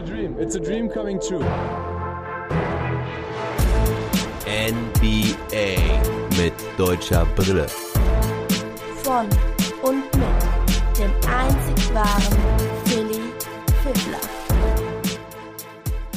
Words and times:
a 0.00 0.06
dream. 0.06 0.36
It's 0.38 0.54
a 0.54 0.60
dream 0.60 0.88
coming 0.88 1.20
true. 1.20 1.44
NBA 4.46 5.76
mit 6.38 6.54
deutscher 6.78 7.26
Brille. 7.36 7.66
Von 9.02 9.26
und 9.82 10.04
mit 10.16 10.98
dem 10.98 11.10
einzig 11.28 11.94
wahren 11.94 12.38
Philly 12.84 13.20
Fiddler. 13.82 14.20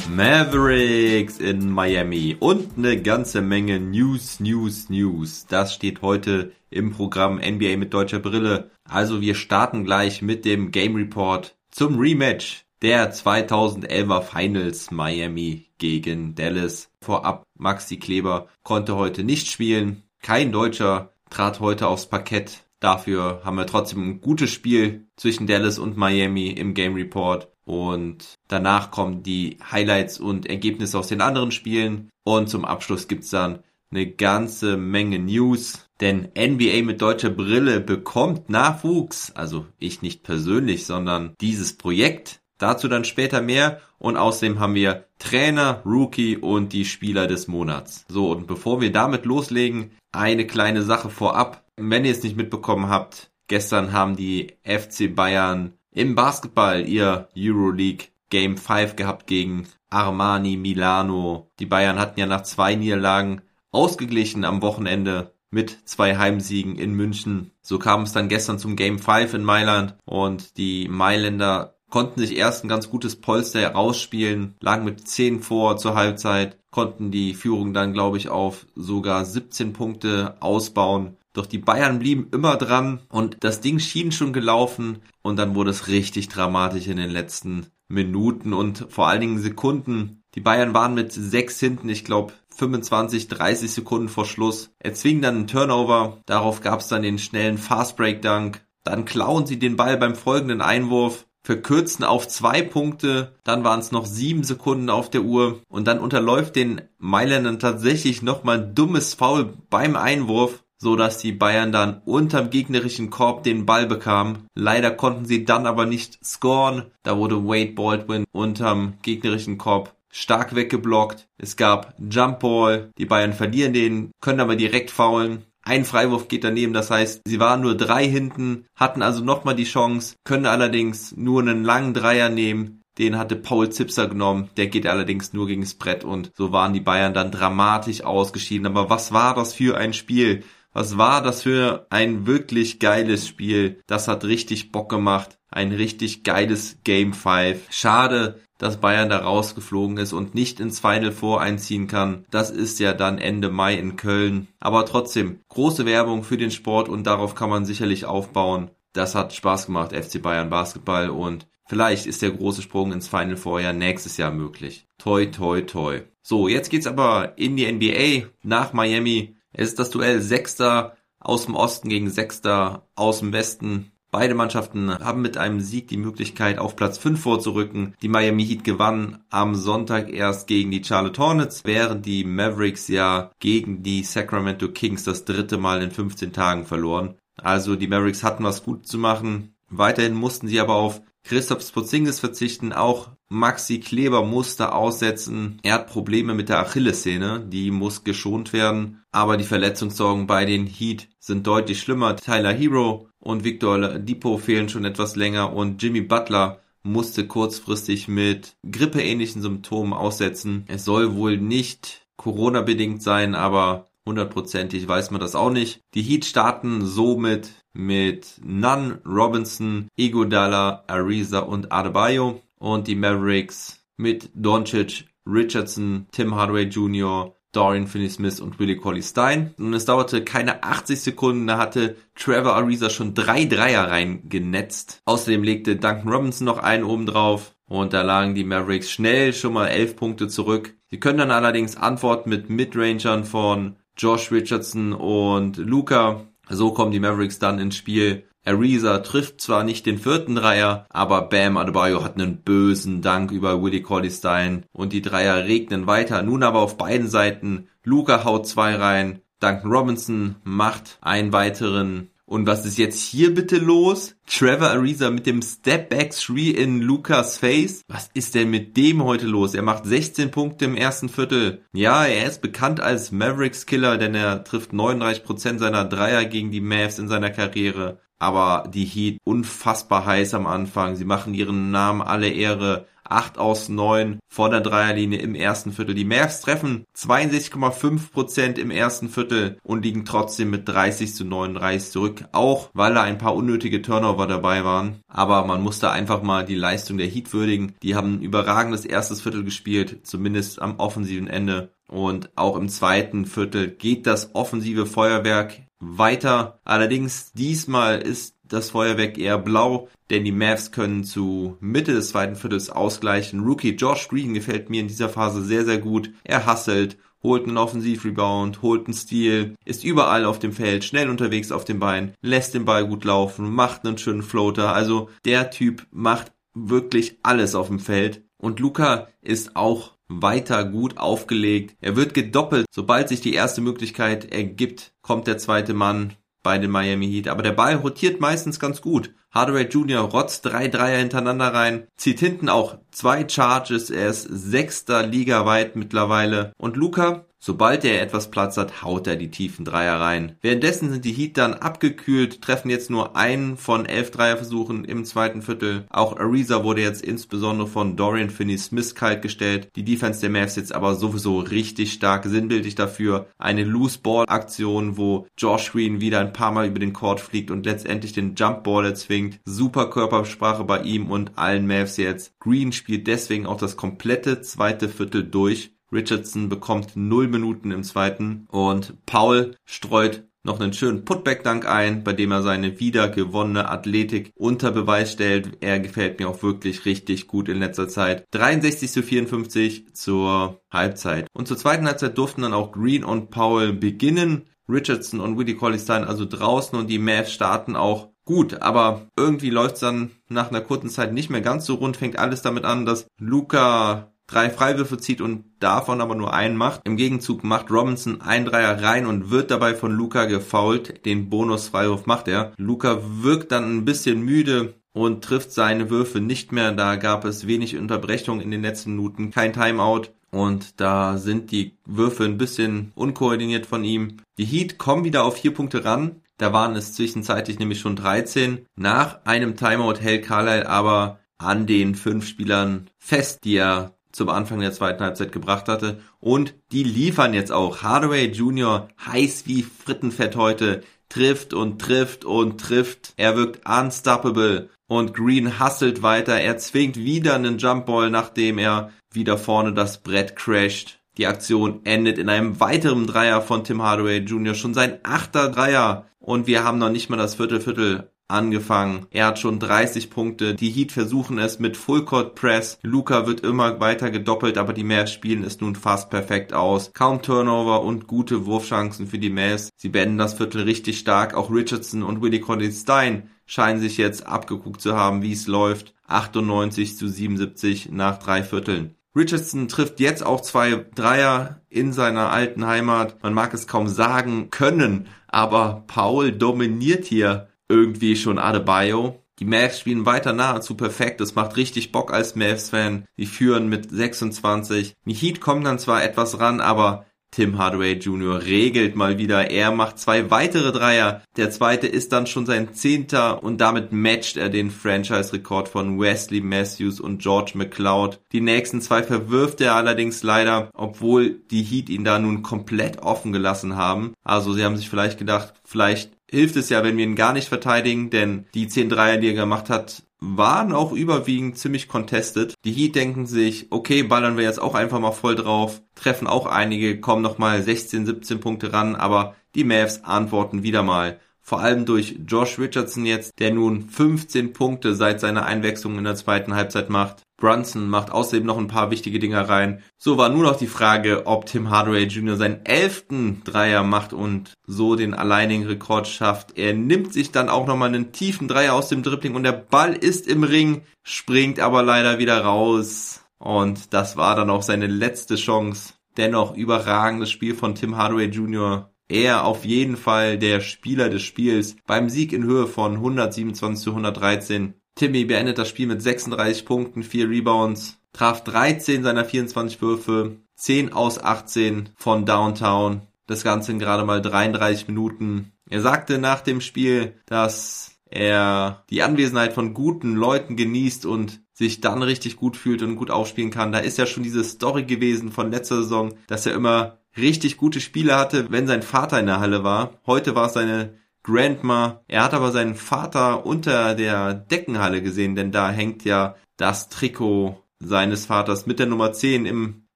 Mavericks 0.08 1.38
in 1.38 1.70
Miami 1.70 2.36
und 2.38 2.78
eine 2.78 3.02
ganze 3.02 3.42
Menge 3.42 3.80
News, 3.80 4.40
News, 4.40 4.88
News. 4.88 5.46
Das 5.46 5.74
steht 5.74 6.00
heute 6.00 6.52
im 6.70 6.92
Programm 6.92 7.36
NBA 7.36 7.76
mit 7.76 7.92
deutscher 7.92 8.20
Brille. 8.20 8.70
Also 8.84 9.20
wir 9.20 9.34
starten 9.34 9.84
gleich 9.84 10.22
mit 10.22 10.44
dem 10.44 10.70
Game 10.70 10.94
Report 10.96 11.54
zum 11.70 11.98
Rematch 11.98 12.63
der 12.84 13.14
2011er 13.14 14.20
Finals 14.20 14.90
Miami 14.90 15.64
gegen 15.78 16.34
Dallas. 16.34 16.90
Vorab 17.00 17.46
Maxi 17.56 17.96
Kleber 17.96 18.48
konnte 18.62 18.94
heute 18.96 19.24
nicht 19.24 19.46
spielen. 19.46 20.02
Kein 20.20 20.52
Deutscher 20.52 21.10
trat 21.30 21.60
heute 21.60 21.86
aufs 21.86 22.04
Parkett. 22.04 22.62
Dafür 22.80 23.40
haben 23.42 23.56
wir 23.56 23.66
trotzdem 23.66 24.06
ein 24.06 24.20
gutes 24.20 24.50
Spiel 24.50 25.06
zwischen 25.16 25.46
Dallas 25.46 25.78
und 25.78 25.96
Miami 25.96 26.48
im 26.48 26.74
Game 26.74 26.92
Report. 26.94 27.48
Und 27.64 28.34
danach 28.48 28.90
kommen 28.90 29.22
die 29.22 29.56
Highlights 29.72 30.20
und 30.20 30.44
Ergebnisse 30.44 30.98
aus 30.98 31.08
den 31.08 31.22
anderen 31.22 31.52
Spielen. 31.52 32.10
Und 32.22 32.50
zum 32.50 32.66
Abschluss 32.66 33.08
gibt's 33.08 33.30
dann 33.30 33.60
eine 33.90 34.10
ganze 34.10 34.76
Menge 34.76 35.18
News. 35.18 35.88
Denn 36.02 36.28
NBA 36.36 36.82
mit 36.82 37.00
deutscher 37.00 37.30
Brille 37.30 37.80
bekommt 37.80 38.50
Nachwuchs. 38.50 39.30
Also 39.30 39.64
ich 39.78 40.02
nicht 40.02 40.22
persönlich, 40.22 40.84
sondern 40.84 41.34
dieses 41.40 41.78
Projekt. 41.78 42.42
Dazu 42.64 42.88
dann 42.88 43.04
später 43.04 43.42
mehr. 43.42 43.82
Und 43.98 44.16
außerdem 44.16 44.58
haben 44.58 44.74
wir 44.74 45.04
Trainer, 45.18 45.82
Rookie 45.84 46.38
und 46.38 46.72
die 46.72 46.86
Spieler 46.86 47.26
des 47.26 47.46
Monats. 47.46 48.06
So, 48.08 48.30
und 48.30 48.46
bevor 48.46 48.80
wir 48.80 48.90
damit 48.90 49.26
loslegen, 49.26 49.90
eine 50.12 50.46
kleine 50.46 50.82
Sache 50.82 51.10
vorab. 51.10 51.62
Wenn 51.76 52.06
ihr 52.06 52.12
es 52.12 52.22
nicht 52.22 52.38
mitbekommen 52.38 52.88
habt, 52.88 53.30
gestern 53.48 53.92
haben 53.92 54.16
die 54.16 54.54
FC 54.62 55.14
Bayern 55.14 55.74
im 55.92 56.14
Basketball 56.14 56.88
ihr 56.88 57.28
Euroleague 57.36 58.06
Game 58.30 58.56
5 58.56 58.96
gehabt 58.96 59.26
gegen 59.26 59.68
Armani 59.90 60.56
Milano. 60.56 61.50
Die 61.58 61.66
Bayern 61.66 61.98
hatten 61.98 62.18
ja 62.18 62.24
nach 62.24 62.44
zwei 62.44 62.76
Niederlagen 62.76 63.42
ausgeglichen 63.72 64.46
am 64.46 64.62
Wochenende 64.62 65.34
mit 65.50 65.86
zwei 65.86 66.16
Heimsiegen 66.16 66.76
in 66.76 66.94
München. 66.94 67.50
So 67.60 67.78
kam 67.78 68.04
es 68.04 68.12
dann 68.12 68.30
gestern 68.30 68.58
zum 68.58 68.74
Game 68.74 68.98
5 68.98 69.34
in 69.34 69.44
Mailand 69.44 69.96
und 70.06 70.56
die 70.56 70.88
Mailänder 70.88 71.73
konnten 71.94 72.18
sich 72.18 72.36
erst 72.36 72.64
ein 72.64 72.68
ganz 72.68 72.90
gutes 72.90 73.14
Polster 73.14 73.60
herausspielen, 73.60 74.56
lagen 74.58 74.84
mit 74.84 75.06
10 75.06 75.42
vor 75.42 75.76
zur 75.76 75.94
Halbzeit, 75.94 76.58
konnten 76.72 77.12
die 77.12 77.34
Führung 77.34 77.72
dann, 77.72 77.92
glaube 77.92 78.16
ich, 78.16 78.28
auf 78.28 78.66
sogar 78.74 79.24
17 79.24 79.72
Punkte 79.72 80.34
ausbauen. 80.40 81.16
Doch 81.34 81.46
die 81.46 81.58
Bayern 81.58 82.00
blieben 82.00 82.26
immer 82.32 82.56
dran 82.56 82.98
und 83.10 83.36
das 83.44 83.60
Ding 83.60 83.78
schien 83.78 84.10
schon 84.10 84.32
gelaufen 84.32 85.02
und 85.22 85.36
dann 85.38 85.54
wurde 85.54 85.70
es 85.70 85.86
richtig 85.86 86.28
dramatisch 86.28 86.88
in 86.88 86.96
den 86.96 87.10
letzten 87.10 87.66
Minuten 87.86 88.54
und 88.54 88.86
vor 88.88 89.06
allen 89.06 89.20
Dingen 89.20 89.38
Sekunden. 89.38 90.24
Die 90.34 90.40
Bayern 90.40 90.74
waren 90.74 90.94
mit 90.94 91.12
sechs 91.12 91.60
hinten, 91.60 91.88
ich 91.88 92.04
glaube 92.04 92.32
25, 92.56 93.28
30 93.28 93.70
Sekunden 93.70 94.08
vor 94.08 94.24
Schluss, 94.24 94.72
erzwingen 94.80 95.22
dann 95.22 95.36
einen 95.36 95.46
Turnover, 95.46 96.18
darauf 96.26 96.60
gab 96.60 96.80
es 96.80 96.88
dann 96.88 97.02
den 97.02 97.20
schnellen 97.20 97.56
Fast 97.56 97.96
Break 97.96 98.20
Dunk, 98.20 98.66
dann 98.82 99.04
klauen 99.04 99.46
sie 99.46 99.60
den 99.60 99.76
Ball 99.76 99.96
beim 99.96 100.16
folgenden 100.16 100.60
Einwurf, 100.60 101.26
verkürzten 101.44 102.04
auf 102.04 102.26
zwei 102.26 102.62
Punkte, 102.62 103.34
dann 103.44 103.62
waren 103.62 103.78
es 103.78 103.92
noch 103.92 104.06
sieben 104.06 104.42
Sekunden 104.42 104.90
auf 104.90 105.08
der 105.10 105.22
Uhr 105.22 105.60
und 105.68 105.86
dann 105.86 106.00
unterläuft 106.00 106.56
den 106.56 106.80
Mailändern 106.98 107.60
tatsächlich 107.60 108.22
nochmal 108.22 108.58
ein 108.58 108.74
dummes 108.74 109.14
Foul 109.14 109.54
beim 109.70 109.94
Einwurf 109.94 110.64
so 110.76 110.96
dass 110.96 111.16
die 111.16 111.32
Bayern 111.32 111.72
dann 111.72 112.02
unterm 112.04 112.50
gegnerischen 112.50 113.08
Korb 113.08 113.42
den 113.42 113.64
Ball 113.64 113.86
bekamen. 113.86 114.46
Leider 114.54 114.90
konnten 114.90 115.24
sie 115.24 115.46
dann 115.46 115.66
aber 115.66 115.86
nicht 115.86 116.22
scoren. 116.22 116.90
Da 117.02 117.16
wurde 117.16 117.46
Wade 117.46 117.72
Baldwin 117.72 118.24
unterm 118.32 118.94
gegnerischen 119.00 119.56
Korb 119.56 119.94
stark 120.10 120.54
weggeblockt. 120.54 121.26
Es 121.38 121.56
gab 121.56 121.94
Jump 121.98 122.40
Ball. 122.40 122.90
Die 122.98 123.06
Bayern 123.06 123.32
verlieren 123.32 123.72
den, 123.72 124.12
können 124.20 124.40
aber 124.40 124.56
direkt 124.56 124.90
faulen. 124.90 125.44
Ein 125.66 125.86
Freiwurf 125.86 126.28
geht 126.28 126.44
daneben, 126.44 126.74
das 126.74 126.90
heißt, 126.90 127.22
sie 127.26 127.40
waren 127.40 127.62
nur 127.62 127.74
drei 127.74 128.06
hinten, 128.06 128.66
hatten 128.76 129.00
also 129.00 129.24
nochmal 129.24 129.56
die 129.56 129.64
Chance, 129.64 130.16
können 130.22 130.44
allerdings 130.44 131.16
nur 131.16 131.40
einen 131.40 131.64
langen 131.64 131.94
Dreier 131.94 132.28
nehmen. 132.28 132.82
Den 132.98 133.18
hatte 133.18 133.34
Paul 133.34 133.70
Zipser 133.70 134.06
genommen, 134.06 134.50
der 134.56 134.68
geht 134.68 134.86
allerdings 134.86 135.32
nur 135.32 135.46
gegens 135.46 135.74
Brett 135.74 136.04
und 136.04 136.30
so 136.36 136.52
waren 136.52 136.74
die 136.74 136.80
Bayern 136.80 137.14
dann 137.14 137.32
dramatisch 137.32 138.02
ausgeschieden. 138.02 138.66
Aber 138.66 138.88
was 138.88 139.10
war 139.10 139.34
das 139.34 139.54
für 139.54 139.76
ein 139.76 139.94
Spiel? 139.94 140.44
Was 140.72 140.98
war 140.98 141.22
das 141.22 141.42
für 141.42 141.86
ein 141.90 142.26
wirklich 142.26 142.78
geiles 142.78 143.26
Spiel? 143.26 143.80
Das 143.86 144.06
hat 144.06 144.24
richtig 144.24 144.70
Bock 144.70 144.90
gemacht. 144.90 145.38
Ein 145.48 145.72
richtig 145.72 146.24
geiles 146.24 146.78
Game 146.84 147.14
5. 147.14 147.68
Schade, 147.70 148.40
dass 148.58 148.80
Bayern 148.80 149.08
da 149.08 149.18
rausgeflogen 149.18 149.96
ist 149.98 150.12
und 150.12 150.34
nicht 150.34 150.60
ins 150.60 150.80
Final 150.80 151.12
Four 151.12 151.40
einziehen 151.40 151.86
kann. 151.86 152.24
Das 152.30 152.50
ist 152.50 152.78
ja 152.78 152.92
dann 152.92 153.18
Ende 153.18 153.50
Mai 153.50 153.74
in 153.74 153.96
Köln. 153.96 154.48
Aber 154.60 154.86
trotzdem, 154.86 155.40
große 155.48 155.86
Werbung 155.86 156.24
für 156.24 156.36
den 156.36 156.50
Sport 156.50 156.88
und 156.88 157.06
darauf 157.06 157.34
kann 157.34 157.50
man 157.50 157.64
sicherlich 157.64 158.04
aufbauen. 158.04 158.70
Das 158.92 159.14
hat 159.14 159.32
Spaß 159.32 159.66
gemacht, 159.66 159.92
FC 159.92 160.22
Bayern 160.22 160.50
Basketball 160.50 161.10
und 161.10 161.46
vielleicht 161.66 162.06
ist 162.06 162.22
der 162.22 162.30
große 162.30 162.62
Sprung 162.62 162.92
ins 162.92 163.08
Final 163.08 163.36
Four 163.36 163.60
ja 163.60 163.72
nächstes 163.72 164.16
Jahr 164.16 164.30
möglich. 164.30 164.86
Toi, 164.98 165.26
toi, 165.26 165.62
toi. 165.62 166.02
So, 166.22 166.48
jetzt 166.48 166.70
geht's 166.70 166.86
aber 166.86 167.36
in 167.36 167.56
die 167.56 167.70
NBA 167.70 168.28
nach 168.42 168.72
Miami. 168.72 169.36
Es 169.52 169.68
ist 169.68 169.78
das 169.78 169.90
Duell 169.90 170.20
Sechster 170.20 170.96
aus 171.18 171.46
dem 171.46 171.54
Osten 171.54 171.88
gegen 171.88 172.10
Sechster 172.10 172.86
aus 172.94 173.18
dem 173.18 173.32
Westen. 173.32 173.92
Beide 174.14 174.36
Mannschaften 174.36 174.96
haben 174.96 175.22
mit 175.22 175.36
einem 175.36 175.58
Sieg 175.58 175.88
die 175.88 175.96
Möglichkeit, 175.96 176.60
auf 176.60 176.76
Platz 176.76 176.98
5 176.98 177.20
vorzurücken. 177.20 177.94
Die 178.00 178.06
Miami 178.06 178.46
Heat 178.46 178.62
gewannen 178.62 179.18
am 179.28 179.56
Sonntag 179.56 180.08
erst 180.08 180.46
gegen 180.46 180.70
die 180.70 180.84
Charlotte 180.84 181.20
Hornets, 181.20 181.62
während 181.64 182.06
die 182.06 182.22
Mavericks 182.22 182.86
ja 182.86 183.32
gegen 183.40 183.82
die 183.82 184.04
Sacramento 184.04 184.68
Kings 184.68 185.02
das 185.02 185.24
dritte 185.24 185.58
Mal 185.58 185.82
in 185.82 185.90
15 185.90 186.32
Tagen 186.32 186.64
verloren. 186.64 187.16
Also 187.42 187.74
die 187.74 187.88
Mavericks 187.88 188.22
hatten 188.22 188.44
was 188.44 188.62
gut 188.62 188.86
zu 188.86 188.98
machen. 188.98 189.56
Weiterhin 189.68 190.14
mussten 190.14 190.46
sie 190.46 190.60
aber 190.60 190.76
auf 190.76 191.02
Christoph 191.24 191.62
Spotzingis 191.62 192.20
verzichten, 192.20 192.72
auch 192.72 193.08
Maxi 193.28 193.80
Kleber 193.80 194.24
musste 194.24 194.72
aussetzen. 194.72 195.58
Er 195.62 195.74
hat 195.74 195.86
Probleme 195.88 196.34
mit 196.34 196.48
der 196.48 196.60
Achillessehne, 196.60 197.44
die 197.46 197.70
muss 197.70 198.04
geschont 198.04 198.52
werden. 198.52 199.02
Aber 199.12 199.36
die 199.36 199.44
Verletzungssorgen 199.44 200.26
bei 200.26 200.44
den 200.44 200.66
Heat 200.66 201.08
sind 201.18 201.46
deutlich 201.46 201.80
schlimmer. 201.80 202.16
Tyler 202.16 202.52
Hero 202.52 203.08
und 203.18 203.44
Victor 203.44 203.98
Depot 203.98 204.40
fehlen 204.40 204.68
schon 204.68 204.84
etwas 204.84 205.16
länger 205.16 205.52
und 205.52 205.82
Jimmy 205.82 206.02
Butler 206.02 206.60
musste 206.82 207.26
kurzfristig 207.26 208.08
mit 208.08 208.56
grippeähnlichen 208.70 209.40
Symptomen 209.40 209.94
aussetzen. 209.94 210.64
Es 210.68 210.84
soll 210.84 211.14
wohl 211.14 211.38
nicht 211.38 212.06
Corona-bedingt 212.16 213.02
sein, 213.02 213.34
aber 213.34 213.86
hundertprozentig 214.06 214.86
weiß 214.86 215.10
man 215.10 215.20
das 215.20 215.34
auch 215.34 215.50
nicht. 215.50 215.80
Die 215.94 216.02
Heat 216.02 216.26
starten 216.26 216.84
somit 216.84 217.50
mit 217.72 218.40
Nunn, 218.44 218.98
Robinson, 219.06 219.88
Iguodala, 219.96 220.84
Ariza 220.86 221.40
und 221.40 221.72
Adebayo 221.72 222.40
und 222.64 222.88
die 222.88 222.94
Mavericks 222.94 223.84
mit 223.98 224.30
Doncic, 224.34 225.04
Richardson, 225.26 226.06
Tim 226.12 226.34
Hardaway 226.34 226.62
Jr., 226.62 227.36
Dorian 227.52 227.86
Finney-Smith 227.86 228.40
und 228.40 228.58
Willie 228.58 228.76
Colley-Stein. 228.76 229.54
Und 229.58 229.74
es 229.74 229.84
dauerte 229.84 230.24
keine 230.24 230.64
80 230.64 230.98
Sekunden, 230.98 231.46
da 231.46 231.58
hatte 231.58 231.96
Trevor 232.14 232.54
Ariza 232.54 232.88
schon 232.88 233.12
drei 233.12 233.44
Dreier 233.44 233.90
reingenetzt. 233.90 235.02
Außerdem 235.04 235.44
legte 235.44 235.76
Duncan 235.76 236.08
Robinson 236.08 236.46
noch 236.46 236.56
einen 236.56 236.84
oben 236.84 237.04
drauf. 237.04 237.54
Und 237.66 237.92
da 237.92 238.00
lagen 238.00 238.34
die 238.34 238.44
Mavericks 238.44 238.90
schnell 238.90 239.34
schon 239.34 239.52
mal 239.52 239.66
elf 239.66 239.94
Punkte 239.94 240.28
zurück. 240.28 240.74
Sie 240.90 240.98
können 240.98 241.18
dann 241.18 241.30
allerdings 241.30 241.76
antworten 241.76 242.30
mit 242.30 242.48
Midrangern 242.48 243.24
von 243.24 243.76
Josh 243.96 244.32
Richardson 244.32 244.94
und 244.94 245.58
Luca. 245.58 246.24
So 246.48 246.72
kommen 246.72 246.92
die 246.92 247.00
Mavericks 247.00 247.38
dann 247.38 247.58
ins 247.58 247.76
Spiel. 247.76 248.24
Ariza 248.44 248.98
trifft 248.98 249.40
zwar 249.40 249.64
nicht 249.64 249.86
den 249.86 249.98
vierten 249.98 250.34
Dreier, 250.34 250.86
aber 250.90 251.22
Bam 251.22 251.56
Adebayo 251.56 252.04
hat 252.04 252.14
einen 252.14 252.42
bösen 252.42 253.00
Dank 253.00 253.30
über 253.30 253.62
Willie 253.62 253.82
Colley 253.82 254.10
Stein 254.10 254.66
und 254.72 254.92
die 254.92 255.02
Dreier 255.02 255.44
regnen 255.44 255.86
weiter. 255.86 256.22
Nun 256.22 256.42
aber 256.42 256.60
auf 256.60 256.76
beiden 256.76 257.08
Seiten. 257.08 257.68
Luca 257.82 258.24
haut 258.24 258.46
zwei 258.46 258.76
rein. 258.76 259.20
Duncan 259.40 259.70
Robinson 259.70 260.36
macht 260.44 260.98
einen 261.00 261.32
weiteren 261.32 262.10
und 262.26 262.46
was 262.46 262.64
ist 262.64 262.78
jetzt 262.78 263.00
hier 263.00 263.34
bitte 263.34 263.58
los? 263.58 264.16
Trevor 264.26 264.70
Ariza 264.70 265.10
mit 265.10 265.26
dem 265.26 265.42
Stepback 265.42 266.10
3 266.10 266.58
in 266.58 266.80
Lukas 266.80 267.38
Face? 267.38 267.82
Was 267.86 268.10
ist 268.14 268.34
denn 268.34 268.50
mit 268.50 268.76
dem 268.76 269.04
heute 269.04 269.26
los? 269.26 269.54
Er 269.54 269.62
macht 269.62 269.84
16 269.84 270.30
Punkte 270.30 270.64
im 270.64 270.74
ersten 270.74 271.08
Viertel. 271.08 271.62
Ja, 271.72 272.06
er 272.06 272.26
ist 272.26 272.40
bekannt 272.40 272.80
als 272.80 273.12
Mavericks 273.12 273.66
Killer, 273.66 273.98
denn 273.98 274.14
er 274.14 274.42
trifft 274.42 274.72
39% 274.72 275.58
seiner 275.58 275.84
Dreier 275.84 276.24
gegen 276.24 276.50
die 276.50 276.62
Mavs 276.62 276.98
in 276.98 277.08
seiner 277.08 277.30
Karriere. 277.30 278.00
Aber 278.18 278.70
die 278.72 278.86
Heat 278.86 279.18
unfassbar 279.24 280.06
heiß 280.06 280.32
am 280.32 280.46
Anfang. 280.46 280.96
Sie 280.96 281.04
machen 281.04 281.34
ihren 281.34 281.70
Namen 281.70 282.00
alle 282.00 282.30
Ehre. 282.30 282.86
8 283.08 283.38
aus 283.38 283.68
9 283.68 284.18
vor 284.28 284.50
der 284.50 284.60
Dreierlinie 284.60 285.20
im 285.20 285.34
ersten 285.34 285.72
Viertel. 285.72 285.94
Die 285.94 286.04
Mavs 286.04 286.40
treffen 286.40 286.84
62,5% 286.96 288.58
im 288.58 288.70
ersten 288.70 289.08
Viertel 289.08 289.58
und 289.62 289.84
liegen 289.84 290.04
trotzdem 290.04 290.50
mit 290.50 290.68
30 290.68 291.14
zu 291.14 291.24
39 291.24 291.90
zurück, 291.90 292.24
auch 292.32 292.70
weil 292.74 292.94
da 292.94 293.02
ein 293.02 293.18
paar 293.18 293.34
unnötige 293.34 293.82
Turnover 293.82 294.26
dabei 294.26 294.64
waren. 294.64 295.00
Aber 295.08 295.44
man 295.44 295.62
musste 295.62 295.90
einfach 295.90 296.22
mal 296.22 296.44
die 296.44 296.54
Leistung 296.54 296.98
der 296.98 297.06
Heat 297.06 297.32
würdigen. 297.32 297.74
Die 297.82 297.94
haben 297.94 298.14
ein 298.14 298.22
überragendes 298.22 298.84
erstes 298.84 299.20
Viertel 299.20 299.44
gespielt, 299.44 300.06
zumindest 300.06 300.60
am 300.60 300.78
offensiven 300.78 301.28
Ende. 301.28 301.70
Und 301.88 302.30
auch 302.36 302.56
im 302.56 302.68
zweiten 302.68 303.26
Viertel 303.26 303.68
geht 303.68 304.06
das 304.06 304.34
offensive 304.34 304.86
Feuerwerk 304.86 305.62
weiter. 305.78 306.58
Allerdings 306.64 307.32
diesmal 307.32 308.00
ist 308.00 308.36
das 308.48 308.70
Feuerwerk 308.70 309.18
eher 309.18 309.38
blau, 309.38 309.88
denn 310.10 310.24
die 310.24 310.32
Mavs 310.32 310.70
können 310.70 311.04
zu 311.04 311.56
Mitte 311.60 311.92
des 311.92 312.10
zweiten 312.10 312.36
Viertels 312.36 312.70
ausgleichen. 312.70 313.40
Rookie 313.40 313.74
Josh 313.74 314.08
Green 314.08 314.34
gefällt 314.34 314.70
mir 314.70 314.80
in 314.80 314.88
dieser 314.88 315.08
Phase 315.08 315.42
sehr, 315.42 315.64
sehr 315.64 315.78
gut. 315.78 316.10
Er 316.24 316.46
hasselt, 316.46 316.98
holt 317.22 317.46
einen 317.46 317.56
Offensivrebound, 317.56 318.62
holt 318.62 318.86
einen 318.86 318.94
Steal, 318.94 319.54
ist 319.64 319.82
überall 319.82 320.24
auf 320.24 320.38
dem 320.38 320.52
Feld, 320.52 320.84
schnell 320.84 321.08
unterwegs 321.08 321.50
auf 321.50 321.64
dem 321.64 321.80
Bein, 321.80 322.14
lässt 322.20 322.54
den 322.54 322.66
Ball 322.66 322.86
gut 322.86 323.04
laufen, 323.04 323.52
macht 323.52 323.86
einen 323.86 323.98
schönen 323.98 324.22
Floater. 324.22 324.74
Also 324.74 325.08
der 325.24 325.50
Typ 325.50 325.86
macht 325.90 326.32
wirklich 326.54 327.18
alles 327.22 327.54
auf 327.54 327.68
dem 327.68 327.80
Feld. 327.80 328.22
Und 328.36 328.60
Luca 328.60 329.08
ist 329.22 329.56
auch 329.56 329.94
weiter 330.06 330.64
gut 330.64 330.98
aufgelegt. 330.98 331.76
Er 331.80 331.96
wird 331.96 332.12
gedoppelt. 332.12 332.66
Sobald 332.70 333.08
sich 333.08 333.22
die 333.22 333.32
erste 333.32 333.62
Möglichkeit 333.62 334.30
ergibt, 334.32 334.92
kommt 335.00 335.26
der 335.26 335.38
zweite 335.38 335.72
Mann 335.72 336.12
bei 336.44 336.58
den 336.58 336.70
Miami 336.70 337.08
Heat. 337.08 337.26
Aber 337.26 337.42
der 337.42 337.50
Ball 337.50 337.74
rotiert 337.74 338.20
meistens 338.20 338.60
ganz 338.60 338.80
gut. 338.80 339.12
Hardaway 339.32 339.64
Jr. 339.64 340.02
rotzt 340.02 340.46
drei 340.46 340.68
Dreier 340.68 340.98
hintereinander 340.98 341.52
rein, 341.52 341.88
zieht 341.96 342.20
hinten 342.20 342.48
auch 342.48 342.78
zwei 342.92 343.28
Charges. 343.28 343.90
Er 343.90 344.10
ist 344.10 344.22
sechster 344.30 345.04
Liga 345.04 345.44
weit 345.44 345.74
mittlerweile. 345.74 346.52
Und 346.56 346.76
Luca 346.76 347.24
Sobald 347.46 347.84
er 347.84 348.00
etwas 348.00 348.30
Platz 348.30 348.56
hat, 348.56 348.82
haut 348.82 349.06
er 349.06 349.16
die 349.16 349.30
tiefen 349.30 349.66
Dreier 349.66 350.00
rein. 350.00 350.38
Währenddessen 350.40 350.90
sind 350.90 351.04
die 351.04 351.12
Heat 351.12 351.36
dann 351.36 351.52
abgekühlt, 351.52 352.40
treffen 352.40 352.70
jetzt 352.70 352.88
nur 352.88 353.16
einen 353.16 353.58
von 353.58 353.84
elf 353.84 354.10
Dreierversuchen 354.10 354.86
im 354.86 355.04
zweiten 355.04 355.42
Viertel. 355.42 355.84
Auch 355.90 356.16
Ariza 356.16 356.64
wurde 356.64 356.80
jetzt 356.80 357.04
insbesondere 357.04 357.68
von 357.68 357.96
Dorian 357.96 358.30
Finney-Smith 358.30 358.94
kalt 358.94 359.20
gestellt. 359.20 359.68
Die 359.76 359.84
Defense 359.84 360.22
der 360.22 360.30
Mavs 360.30 360.56
jetzt 360.56 360.74
aber 360.74 360.94
sowieso 360.94 361.40
richtig 361.40 361.92
stark 361.92 362.24
sinnbildlich 362.24 362.76
dafür. 362.76 363.26
Eine 363.36 363.64
Loose-Ball-Aktion, 363.64 364.96
wo 364.96 365.26
Josh 365.36 365.72
Green 365.72 366.00
wieder 366.00 366.20
ein 366.20 366.32
paar 366.32 366.50
Mal 366.50 366.68
über 366.68 366.78
den 366.78 366.94
Court 366.94 367.20
fliegt 367.20 367.50
und 367.50 367.66
letztendlich 367.66 368.14
den 368.14 368.36
Jump-Ball 368.36 368.86
erzwingt. 368.86 369.38
Super 369.44 369.90
Körpersprache 369.90 370.64
bei 370.64 370.80
ihm 370.80 371.10
und 371.10 371.32
allen 371.36 371.66
Mavs 371.66 371.98
jetzt. 371.98 372.32
Green 372.40 372.72
spielt 372.72 373.06
deswegen 373.06 373.44
auch 373.44 373.58
das 373.58 373.76
komplette 373.76 374.40
zweite 374.40 374.88
Viertel 374.88 375.24
durch 375.24 375.73
Richardson 375.92 376.48
bekommt 376.48 376.96
0 376.96 377.28
Minuten 377.28 377.70
im 377.70 377.82
zweiten 377.82 378.46
und 378.50 379.04
Paul 379.06 379.56
streut 379.64 380.24
noch 380.44 380.60
einen 380.60 380.74
schönen 380.74 381.04
Putback-Dank 381.06 381.66
ein, 381.66 382.04
bei 382.04 382.12
dem 382.12 382.30
er 382.30 382.42
seine 382.42 382.78
wiedergewonnene 382.78 383.68
Athletik 383.70 384.30
unter 384.36 384.70
Beweis 384.70 385.12
stellt. 385.12 385.56
Er 385.60 385.80
gefällt 385.80 386.20
mir 386.20 386.28
auch 386.28 386.42
wirklich 386.42 386.84
richtig 386.84 387.26
gut 387.26 387.48
in 387.48 387.58
letzter 387.58 387.88
Zeit. 387.88 388.26
63 388.32 388.92
zu 388.92 389.02
54 389.02 389.94
zur 389.94 390.60
Halbzeit. 390.70 391.26
Und 391.32 391.48
zur 391.48 391.56
zweiten 391.56 391.86
Halbzeit 391.86 392.18
durften 392.18 392.42
dann 392.42 392.52
auch 392.52 392.72
Green 392.72 393.04
und 393.04 393.30
Paul 393.30 393.72
beginnen. 393.72 394.42
Richardson 394.68 395.20
und 395.20 395.38
Willie 395.38 395.56
Colley-Stein 395.56 396.04
also 396.04 396.26
draußen 396.26 396.78
und 396.78 396.88
die 396.88 396.98
Mavs 396.98 397.32
starten 397.32 397.74
auch 397.74 398.10
gut, 398.24 398.62
aber 398.62 399.08
irgendwie 399.16 399.50
läuft's 399.50 399.80
dann 399.80 400.12
nach 400.28 400.48
einer 400.50 400.62
kurzen 400.62 400.88
Zeit 400.88 401.12
nicht 401.12 401.30
mehr 401.30 401.42
ganz 401.42 401.66
so 401.66 401.74
rund. 401.74 401.96
Fängt 401.96 402.18
alles 402.18 402.42
damit 402.42 402.64
an, 402.64 402.86
dass 402.86 403.06
Luca 403.18 404.13
drei 404.26 404.50
Freiwürfe 404.50 404.98
zieht 404.98 405.20
und 405.20 405.44
davon 405.60 406.00
aber 406.00 406.14
nur 406.14 406.34
einen 406.34 406.56
macht. 406.56 406.80
Im 406.84 406.96
Gegenzug 406.96 407.44
macht 407.44 407.70
Robinson 407.70 408.20
ein 408.20 408.44
Dreier 408.44 408.82
rein 408.82 409.06
und 409.06 409.30
wird 409.30 409.50
dabei 409.50 409.74
von 409.74 409.92
Luca 409.92 410.24
gefoult. 410.24 411.04
Den 411.06 411.30
Bonus-Freiwurf 411.30 412.06
macht 412.06 412.28
er. 412.28 412.52
Luca 412.56 413.00
wirkt 413.22 413.52
dann 413.52 413.78
ein 413.78 413.84
bisschen 413.84 414.22
müde 414.22 414.74
und 414.92 415.24
trifft 415.24 415.52
seine 415.52 415.90
Würfe 415.90 416.20
nicht 416.20 416.52
mehr. 416.52 416.72
Da 416.72 416.96
gab 416.96 417.24
es 417.24 417.46
wenig 417.46 417.76
Unterbrechung 417.76 418.40
in 418.40 418.50
den 418.50 418.62
letzten 418.62 418.92
Minuten, 418.92 419.30
kein 419.30 419.52
Timeout. 419.52 420.08
Und 420.30 420.80
da 420.80 421.16
sind 421.18 421.52
die 421.52 421.76
Würfe 421.86 422.24
ein 422.24 422.38
bisschen 422.38 422.90
unkoordiniert 422.96 423.66
von 423.66 423.84
ihm. 423.84 424.16
Die 424.36 424.44
Heat 424.44 424.78
kommen 424.78 425.04
wieder 425.04 425.24
auf 425.24 425.36
vier 425.36 425.54
Punkte 425.54 425.84
ran. 425.84 426.22
Da 426.38 426.52
waren 426.52 426.74
es 426.74 426.94
zwischenzeitlich 426.94 427.60
nämlich 427.60 427.78
schon 427.78 427.94
13. 427.94 428.66
Nach 428.74 429.24
einem 429.24 429.56
Timeout 429.56 430.00
hält 430.00 430.24
Carlyle 430.24 430.68
aber 430.68 431.20
an 431.38 431.66
den 431.66 431.94
fünf 431.94 432.26
Spielern 432.26 432.90
fest, 432.98 433.44
die 433.44 433.56
er 433.56 433.93
zum 434.14 434.28
Anfang 434.28 434.60
der 434.60 434.72
zweiten 434.72 435.02
Halbzeit 435.02 435.32
gebracht 435.32 435.68
hatte. 435.68 436.00
Und 436.20 436.54
die 436.72 436.84
liefern 436.84 437.34
jetzt 437.34 437.52
auch. 437.52 437.82
Hardaway 437.82 438.26
Jr. 438.26 438.88
heiß 439.04 439.46
wie 439.46 439.62
Frittenfett 439.62 440.36
heute. 440.36 440.82
Trifft 441.08 441.52
und 441.52 441.80
trifft 441.80 442.24
und 442.24 442.60
trifft. 442.60 443.12
Er 443.16 443.36
wirkt 443.36 443.68
unstoppable. 443.68 444.70
Und 444.86 445.14
Green 445.14 445.58
hustelt 445.58 446.02
weiter. 446.02 446.40
Er 446.40 446.58
zwingt 446.58 446.96
wieder 446.96 447.34
einen 447.34 447.58
Jumpball, 447.58 448.10
nachdem 448.10 448.58
er 448.58 448.92
wieder 449.12 449.36
vorne 449.36 449.72
das 449.72 450.02
Brett 450.02 450.36
crasht. 450.36 451.00
Die 451.16 451.26
Aktion 451.26 451.80
endet 451.84 452.18
in 452.18 452.28
einem 452.28 452.58
weiteren 452.60 453.06
Dreier 453.06 453.42
von 453.42 453.64
Tim 453.64 453.82
Hardaway 453.82 454.18
Jr. 454.18 454.54
Schon 454.54 454.74
sein 454.74 454.98
achter 455.02 455.50
Dreier. 455.50 456.06
Und 456.18 456.46
wir 456.46 456.64
haben 456.64 456.78
noch 456.78 456.90
nicht 456.90 457.10
mal 457.10 457.16
das 457.16 457.34
Viertelviertel 457.34 458.10
angefangen. 458.28 459.06
Er 459.10 459.26
hat 459.26 459.38
schon 459.38 459.58
30 459.58 460.10
Punkte. 460.10 460.54
Die 460.54 460.70
Heat 460.70 460.92
versuchen 460.92 461.38
es 461.38 461.58
mit 461.58 461.76
Full 461.76 462.04
Court 462.04 462.34
Press. 462.34 462.78
Luca 462.82 463.26
wird 463.26 463.40
immer 463.40 463.80
weiter 463.80 464.10
gedoppelt, 464.10 464.58
aber 464.58 464.72
die 464.72 464.84
Mavs 464.84 465.12
spielen 465.12 465.44
es 465.44 465.60
nun 465.60 465.76
fast 465.76 466.10
perfekt 466.10 466.52
aus. 466.52 466.92
Kaum 466.92 467.22
Turnover 467.22 467.82
und 467.82 468.06
gute 468.06 468.46
Wurfchancen 468.46 469.06
für 469.06 469.18
die 469.18 469.30
Mavs. 469.30 469.70
Sie 469.76 469.88
beenden 469.88 470.18
das 470.18 470.34
Viertel 470.34 470.62
richtig 470.62 470.98
stark. 470.98 471.34
Auch 471.34 471.50
Richardson 471.50 472.02
und 472.02 472.22
Willie 472.22 472.40
Colley 472.40 472.72
Stein 472.72 473.30
scheinen 473.46 473.80
sich 473.80 473.98
jetzt 473.98 474.26
abgeguckt 474.26 474.80
zu 474.80 474.96
haben, 474.96 475.22
wie 475.22 475.32
es 475.32 475.46
läuft. 475.46 475.94
98 476.06 476.96
zu 476.96 477.08
77 477.08 477.90
nach 477.90 478.18
drei 478.18 478.42
Vierteln. 478.42 478.94
Richardson 479.16 479.68
trifft 479.68 480.00
jetzt 480.00 480.26
auch 480.26 480.40
zwei 480.40 480.86
Dreier 480.94 481.60
in 481.68 481.92
seiner 481.92 482.30
alten 482.30 482.66
Heimat. 482.66 483.22
Man 483.22 483.32
mag 483.32 483.54
es 483.54 483.68
kaum 483.68 483.86
sagen 483.86 484.50
können, 484.50 485.06
aber 485.28 485.84
Paul 485.86 486.32
dominiert 486.32 487.04
hier 487.04 487.48
irgendwie 487.74 488.14
schon 488.14 488.38
Adebayo. 488.38 489.20
Die 489.40 489.44
Mavs 489.44 489.80
spielen 489.80 490.06
weiter 490.06 490.32
nahezu 490.32 490.76
perfekt. 490.76 491.20
Es 491.20 491.34
macht 491.34 491.56
richtig 491.56 491.90
Bock 491.90 492.12
als 492.12 492.36
Mavs-Fan. 492.36 493.04
Die 493.18 493.26
führen 493.26 493.68
mit 493.68 493.90
26. 493.90 494.94
Die 495.04 495.12
Heat 495.12 495.40
kommen 495.40 495.64
dann 495.64 495.80
zwar 495.80 496.04
etwas 496.04 496.38
ran, 496.38 496.60
aber 496.60 497.06
Tim 497.32 497.58
Hardaway 497.58 497.94
Jr. 497.94 498.42
regelt 498.42 498.94
mal 498.94 499.18
wieder. 499.18 499.50
Er 499.50 499.72
macht 499.72 499.98
zwei 499.98 500.30
weitere 500.30 500.70
Dreier. 500.70 501.22
Der 501.36 501.50
zweite 501.50 501.88
ist 501.88 502.12
dann 502.12 502.28
schon 502.28 502.46
sein 502.46 502.74
zehnter 502.74 503.42
und 503.42 503.60
damit 503.60 503.90
matcht 503.90 504.36
er 504.36 504.50
den 504.50 504.70
Franchise-Rekord 504.70 505.68
von 505.68 505.98
Wesley 505.98 506.40
Matthews 506.40 507.00
und 507.00 507.20
George 507.20 507.54
McLeod. 507.56 508.20
Die 508.30 508.40
nächsten 508.40 508.80
zwei 508.80 509.02
verwirft 509.02 509.60
er 509.60 509.74
allerdings 509.74 510.22
leider, 510.22 510.70
obwohl 510.74 511.40
die 511.50 511.64
Heat 511.64 511.88
ihn 511.88 512.04
da 512.04 512.20
nun 512.20 512.44
komplett 512.44 513.02
offen 513.02 513.32
gelassen 513.32 513.74
haben. 513.74 514.14
Also 514.22 514.52
sie 514.52 514.62
haben 514.62 514.76
sich 514.76 514.88
vielleicht 514.88 515.18
gedacht, 515.18 515.54
vielleicht 515.64 516.12
hilft 516.34 516.56
es 516.56 516.68
ja, 516.68 516.82
wenn 516.82 516.96
wir 516.96 517.04
ihn 517.04 517.16
gar 517.16 517.32
nicht 517.32 517.48
verteidigen, 517.48 518.10
denn 518.10 518.46
die 518.54 518.68
10 518.68 518.88
Dreier, 518.88 519.16
die 519.16 519.28
er 519.28 519.34
gemacht 519.34 519.70
hat, 519.70 520.02
waren 520.20 520.72
auch 520.72 520.92
überwiegend 520.92 521.58
ziemlich 521.58 521.88
contested. 521.88 522.54
Die 522.64 522.72
Heat 522.72 522.94
denken 522.94 523.26
sich, 523.26 523.66
okay, 523.70 524.02
ballern 524.02 524.36
wir 524.36 524.44
jetzt 524.44 524.60
auch 524.60 524.74
einfach 524.74 525.00
mal 525.00 525.12
voll 525.12 525.34
drauf, 525.34 525.82
treffen 525.94 526.26
auch 526.26 526.46
einige, 526.46 527.00
kommen 527.00 527.22
nochmal 527.22 527.62
16, 527.62 528.06
17 528.06 528.40
Punkte 528.40 528.72
ran, 528.72 528.96
aber 528.96 529.34
die 529.54 529.64
Mavs 529.64 530.02
antworten 530.04 530.62
wieder 530.62 530.82
mal. 530.82 531.20
Vor 531.40 531.60
allem 531.60 531.84
durch 531.84 532.16
Josh 532.26 532.58
Richardson 532.58 533.04
jetzt, 533.04 533.38
der 533.38 533.52
nun 533.52 533.88
15 533.88 534.54
Punkte 534.54 534.94
seit 534.94 535.20
seiner 535.20 535.44
Einwechslung 535.44 535.98
in 535.98 536.04
der 536.04 536.16
zweiten 536.16 536.54
Halbzeit 536.54 536.88
macht. 536.88 537.23
Brunson 537.36 537.88
macht 537.88 538.10
außerdem 538.10 538.46
noch 538.46 538.58
ein 538.58 538.68
paar 538.68 538.90
wichtige 538.90 539.18
Dinger 539.18 539.48
rein. 539.48 539.82
So 539.96 540.16
war 540.18 540.28
nur 540.28 540.44
noch 540.44 540.56
die 540.56 540.66
Frage, 540.66 541.26
ob 541.26 541.46
Tim 541.46 541.70
Hardaway 541.70 542.04
Jr. 542.04 542.36
seinen 542.36 542.64
elften 542.64 543.42
Dreier 543.44 543.82
macht 543.82 544.12
und 544.12 544.54
so 544.66 544.96
den 544.96 545.14
alleinigen 545.14 545.66
Rekord 545.66 546.06
schafft. 546.06 546.56
Er 546.56 546.74
nimmt 546.74 547.12
sich 547.12 547.32
dann 547.32 547.48
auch 547.48 547.66
nochmal 547.66 547.88
einen 547.88 548.12
tiefen 548.12 548.48
Dreier 548.48 548.74
aus 548.74 548.88
dem 548.88 549.02
Dribbling 549.02 549.34
und 549.34 549.42
der 549.42 549.52
Ball 549.52 549.94
ist 549.94 550.26
im 550.26 550.44
Ring, 550.44 550.82
springt 551.02 551.60
aber 551.60 551.82
leider 551.82 552.18
wieder 552.18 552.40
raus. 552.40 553.24
Und 553.38 553.92
das 553.92 554.16
war 554.16 554.36
dann 554.36 554.50
auch 554.50 554.62
seine 554.62 554.86
letzte 554.86 555.36
Chance. 555.36 555.94
Dennoch 556.16 556.54
überragendes 556.54 557.30
Spiel 557.30 557.54
von 557.54 557.74
Tim 557.74 557.96
Hardaway 557.96 558.26
Jr 558.26 558.90
er 559.08 559.44
auf 559.44 559.64
jeden 559.64 559.96
Fall 559.96 560.38
der 560.38 560.60
Spieler 560.60 561.10
des 561.10 561.22
Spiels 561.22 561.76
beim 561.86 562.08
Sieg 562.08 562.32
in 562.32 562.44
Höhe 562.44 562.66
von 562.66 562.94
127 562.94 563.84
zu 563.84 563.90
113. 563.90 564.74
Timmy 564.94 565.24
beendet 565.24 565.58
das 565.58 565.68
Spiel 565.68 565.88
mit 565.88 566.02
36 566.02 566.64
Punkten, 566.64 567.02
4 567.02 567.28
Rebounds, 567.28 567.98
traf 568.12 568.44
13 568.44 569.02
seiner 569.02 569.24
24 569.24 569.82
Würfe, 569.82 570.36
10 570.54 570.92
aus 570.92 571.22
18 571.22 571.90
von 571.96 572.24
Downtown. 572.24 573.02
Das 573.26 573.42
Ganze 573.42 573.72
in 573.72 573.78
gerade 573.78 574.04
mal 574.04 574.22
33 574.22 574.86
Minuten. 574.86 575.52
Er 575.68 575.80
sagte 575.80 576.18
nach 576.18 576.42
dem 576.42 576.60
Spiel, 576.60 577.14
dass 577.26 577.92
er 578.10 578.84
die 578.90 579.02
Anwesenheit 579.02 579.52
von 579.54 579.74
guten 579.74 580.14
Leuten 580.14 580.56
genießt 580.56 581.06
und 581.06 581.40
sich 581.52 581.80
dann 581.80 582.02
richtig 582.02 582.36
gut 582.36 582.56
fühlt 582.56 582.82
und 582.82 582.96
gut 582.96 583.10
aufspielen 583.10 583.50
kann. 583.50 583.72
Da 583.72 583.78
ist 583.78 583.98
ja 583.98 584.06
schon 584.06 584.22
diese 584.22 584.44
Story 584.44 584.84
gewesen 584.84 585.32
von 585.32 585.50
letzter 585.50 585.76
Saison, 585.76 586.14
dass 586.26 586.46
er 586.46 586.54
immer 586.54 586.98
richtig 587.16 587.56
gute 587.56 587.80
Spiele 587.80 588.16
hatte, 588.16 588.50
wenn 588.50 588.66
sein 588.66 588.82
Vater 588.82 589.18
in 589.18 589.26
der 589.26 589.40
Halle 589.40 589.64
war. 589.64 590.00
Heute 590.06 590.34
war 590.34 590.46
es 590.46 590.52
seine 590.52 590.94
Grandma. 591.24 592.02
Er 592.06 592.22
hat 592.22 592.34
aber 592.34 592.52
seinen 592.52 592.76
Vater 592.76 593.44
unter 593.44 593.94
der 593.94 594.34
Deckenhalle 594.34 595.02
gesehen, 595.02 595.34
denn 595.34 595.50
da 595.50 595.70
hängt 595.70 596.04
ja 596.04 596.36
das 596.56 596.88
Trikot 596.88 597.60
seines 597.80 598.26
Vaters 598.26 598.66
mit 598.66 598.78
der 598.78 598.86
Nummer 598.86 599.12
10 599.12 599.46
im, 599.46 599.86